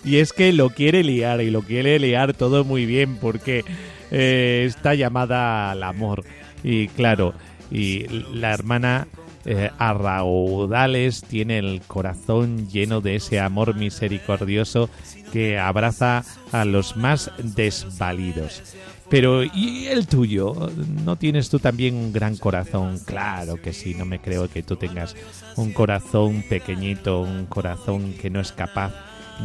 Y 0.05 0.19
es 0.19 0.31
que 0.31 0.53
lo 0.53 0.69
quiere 0.69 1.03
liar 1.03 1.41
y 1.41 1.51
lo 1.51 1.61
quiere 1.61 1.99
liar 1.99 2.33
todo 2.33 2.63
muy 2.63 2.85
bien 2.85 3.17
porque 3.17 3.65
eh, 4.11 4.63
está 4.65 4.95
llamada 4.95 5.71
al 5.71 5.83
amor. 5.83 6.23
Y 6.63 6.87
claro, 6.87 7.33
y 7.69 8.07
la 8.33 8.53
hermana 8.53 9.07
eh, 9.49 9.71
a 9.77 9.93
raudales 9.93 11.21
tiene 11.21 11.57
el 11.57 11.81
corazón 11.87 12.67
lleno 12.67 12.99
de 12.99 13.15
ese 13.15 13.39
amor 13.39 13.75
misericordioso 13.75 14.89
que 15.31 15.57
abraza 15.57 16.25
a 16.51 16.65
los 16.65 16.97
más 16.97 17.31
desvalidos. 17.37 18.61
Pero 19.09 19.45
¿y 19.45 19.85
el 19.87 20.05
tuyo? 20.05 20.69
¿No 21.05 21.15
tienes 21.15 21.49
tú 21.49 21.59
también 21.59 21.95
un 21.95 22.11
gran 22.11 22.35
corazón? 22.35 22.99
Claro 23.05 23.61
que 23.61 23.71
sí, 23.71 23.93
no 23.93 24.03
me 24.03 24.19
creo 24.19 24.49
que 24.49 24.63
tú 24.63 24.75
tengas 24.75 25.15
un 25.55 25.71
corazón 25.71 26.43
pequeñito, 26.49 27.21
un 27.21 27.45
corazón 27.45 28.15
que 28.21 28.29
no 28.29 28.41
es 28.41 28.51
capaz 28.51 28.91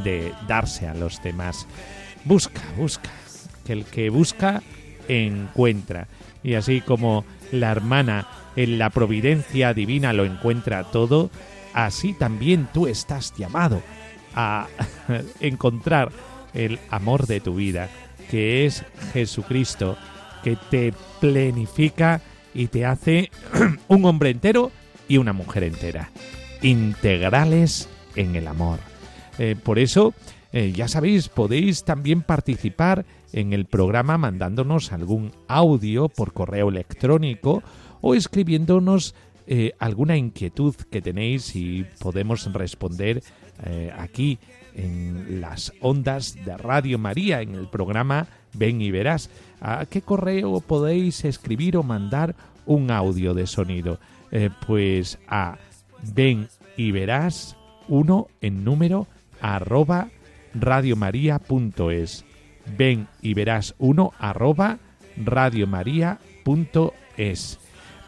de 0.03 0.33
darse 0.49 0.89
a 0.89 0.95
los 0.95 1.23
demás. 1.23 1.69
Busca, 2.25 2.61
busca, 2.77 3.11
que 3.65 3.73
el 3.73 3.85
que 3.85 4.11
busca 4.11 4.65
encuentra. 5.07 6.09
Y 6.43 6.55
así 6.55 6.81
como 6.81 7.25
la 7.53 7.71
hermana 7.71 8.27
en 8.57 8.79
la 8.79 8.91
providencia 8.91 9.75
divina 9.75 10.13
lo 10.13 10.25
encuentra 10.25 10.85
todo, 10.85 11.31
así 11.75 12.13
también 12.13 12.69
tú 12.73 12.87
estás 12.87 13.35
llamado 13.37 13.83
a 14.35 14.67
encontrar 15.41 16.11
el 16.55 16.79
amor 16.91 17.27
de 17.27 17.41
tu 17.41 17.55
vida 17.55 17.89
que 18.33 18.65
es 18.65 18.83
Jesucristo, 19.13 19.99
que 20.43 20.57
te 20.71 20.95
plenifica 21.21 22.23
y 22.55 22.69
te 22.69 22.87
hace 22.87 23.31
un 23.89 24.07
hombre 24.07 24.31
entero 24.31 24.73
y 25.07 25.19
una 25.19 25.35
mujer 25.35 25.65
entera, 25.65 26.11
integrales 26.63 27.91
en 28.17 28.35
el 28.35 28.49
amor. 28.49 28.79
Eh, 29.39 29.55
por 29.63 29.79
eso, 29.79 30.15
eh, 30.53 30.73
ya 30.75 30.89
sabéis, 30.89 31.29
podéis 31.29 31.85
también 31.85 32.23
participar 32.23 33.05
en 33.35 33.53
el 33.53 33.67
programa 33.67 34.17
mandándonos 34.17 34.93
algún 34.93 35.33
audio 35.47 36.09
por 36.09 36.33
correo 36.33 36.71
electrónico 36.71 37.63
o 38.03 38.15
escribiéndonos 38.15 39.15
eh, 39.47 39.73
alguna 39.79 40.19
inquietud 40.19 40.75
que 40.91 41.01
tenéis 41.01 41.57
y 41.57 41.87
podemos 41.99 42.53
responder 42.53 43.23
aquí 43.97 44.39
en 44.75 45.41
las 45.41 45.73
ondas 45.81 46.37
de 46.45 46.57
Radio 46.57 46.99
María 46.99 47.43
en 47.43 47.55
el 47.55 47.69
programa 47.69 48.27
Ven 48.55 48.83
y 48.83 48.91
Verás. 48.91 49.31
¿A 49.61 49.87
qué 49.87 50.03
correo 50.03 50.61
podéis 50.61 51.25
escribir 51.25 51.77
o 51.77 51.83
mandar 51.83 52.37
un 52.67 52.91
audio 52.91 53.33
de 53.35 53.47
sonido? 53.47 53.99
Eh, 54.31 54.51
pues 54.67 55.19
a 55.29 55.57
Ven 56.15 56.49
y 56.77 56.91
Verás 56.91 57.57
1 57.89 58.29
en 58.41 58.65
número 58.65 59.07
arroba 59.41 60.09
radiomaria.es. 60.55 62.25
Ven 62.77 63.09
y 63.21 63.35
verás 63.35 63.75
1 63.79 64.13
arroba 64.19 64.79
radiomaria.es. 65.17 67.59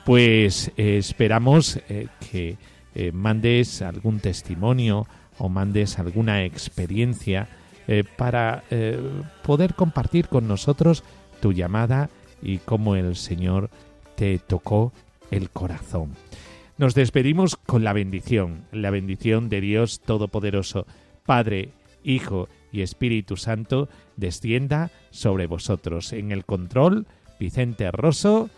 Pues 0.04 0.70
eh, 0.76 0.98
esperamos 0.98 1.78
eh, 1.88 2.08
que 2.30 2.56
mandes 3.12 3.82
algún 3.82 4.20
testimonio, 4.20 5.08
o 5.38 5.48
mandes 5.48 5.98
alguna 5.98 6.44
experiencia 6.44 7.48
eh, 7.86 8.04
para 8.16 8.64
eh, 8.70 8.98
poder 9.42 9.74
compartir 9.74 10.28
con 10.28 10.48
nosotros 10.48 11.02
tu 11.40 11.52
llamada 11.52 12.10
y 12.42 12.58
cómo 12.58 12.96
el 12.96 13.16
Señor 13.16 13.70
te 14.16 14.38
tocó 14.38 14.92
el 15.30 15.50
corazón. 15.50 16.12
Nos 16.78 16.94
despedimos 16.94 17.56
con 17.56 17.84
la 17.84 17.92
bendición, 17.92 18.64
la 18.72 18.90
bendición 18.90 19.48
de 19.48 19.60
Dios 19.60 20.00
Todopoderoso, 20.00 20.86
Padre, 21.24 21.70
Hijo 22.02 22.48
y 22.72 22.82
Espíritu 22.82 23.36
Santo, 23.36 23.88
descienda 24.16 24.90
sobre 25.10 25.46
vosotros. 25.46 26.12
En 26.12 26.32
el 26.32 26.44
control, 26.44 27.06
Vicente 27.38 27.90
Rosso, 27.90 28.50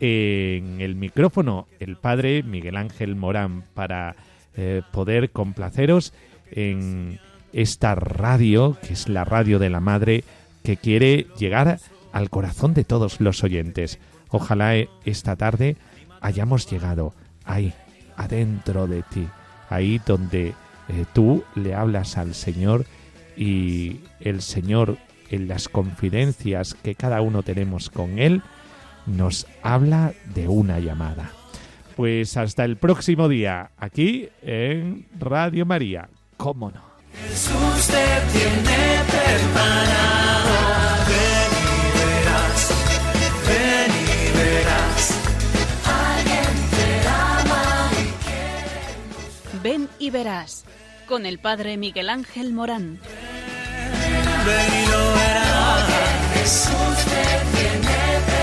en 0.00 0.80
el 0.80 0.94
micrófono, 0.94 1.66
el 1.80 1.96
Padre 1.96 2.42
Miguel 2.42 2.76
Ángel 2.76 3.16
Morán, 3.16 3.64
para 3.74 4.16
eh, 4.56 4.82
poder 4.92 5.30
complaceros 5.30 6.12
en 6.50 7.18
esta 7.52 7.94
radio, 7.94 8.76
que 8.86 8.92
es 8.92 9.08
la 9.08 9.24
radio 9.24 9.58
de 9.58 9.70
la 9.70 9.80
Madre, 9.80 10.24
que 10.62 10.76
quiere 10.76 11.26
llegar 11.38 11.78
al 12.12 12.30
corazón 12.30 12.74
de 12.74 12.84
todos 12.84 13.20
los 13.20 13.42
oyentes. 13.44 13.98
Ojalá 14.30 14.76
eh, 14.76 14.88
esta 15.04 15.36
tarde 15.36 15.76
hayamos 16.20 16.70
llegado 16.70 17.14
ahí, 17.44 17.72
adentro 18.16 18.86
de 18.86 19.02
ti, 19.02 19.26
ahí 19.68 20.00
donde 20.04 20.48
eh, 20.88 21.04
tú 21.12 21.44
le 21.54 21.74
hablas 21.74 22.16
al 22.16 22.34
Señor 22.34 22.86
y 23.36 24.00
el 24.20 24.42
Señor 24.42 24.98
en 25.30 25.48
las 25.48 25.68
confidencias 25.68 26.74
que 26.74 26.94
cada 26.94 27.20
uno 27.20 27.42
tenemos 27.42 27.90
con 27.90 28.18
Él, 28.18 28.42
nos 29.06 29.46
habla 29.62 30.12
de 30.34 30.48
una 30.48 30.78
llamada. 30.78 31.30
Pues 31.96 32.36
hasta 32.36 32.64
el 32.64 32.76
próximo 32.76 33.28
día, 33.28 33.70
aquí 33.76 34.28
en 34.42 35.06
Radio 35.18 35.64
María. 35.64 36.08
¿Cómo 36.36 36.70
no? 36.70 36.82
Jesús 37.28 37.86
te 37.86 38.38
tiene 38.38 39.02
preparado. 39.06 40.54
Ven 41.06 41.52
y 41.70 41.98
verás, 41.98 42.60
ven 43.46 43.92
y 44.02 44.36
verás. 44.36 45.02
Alguien 45.86 46.50
te 46.70 47.08
ama 47.08 47.90
y 49.54 49.58
Ven 49.62 49.88
y 50.00 50.10
verás, 50.10 50.64
con 51.06 51.26
el 51.26 51.38
Padre 51.38 51.76
Miguel 51.76 52.10
Ángel 52.10 52.52
Morán. 52.52 52.98
Ven 54.44 54.82
y 54.82 54.90
lo 54.90 55.14
verás. 55.14 55.44
Jesús 56.34 56.96
te 57.04 58.33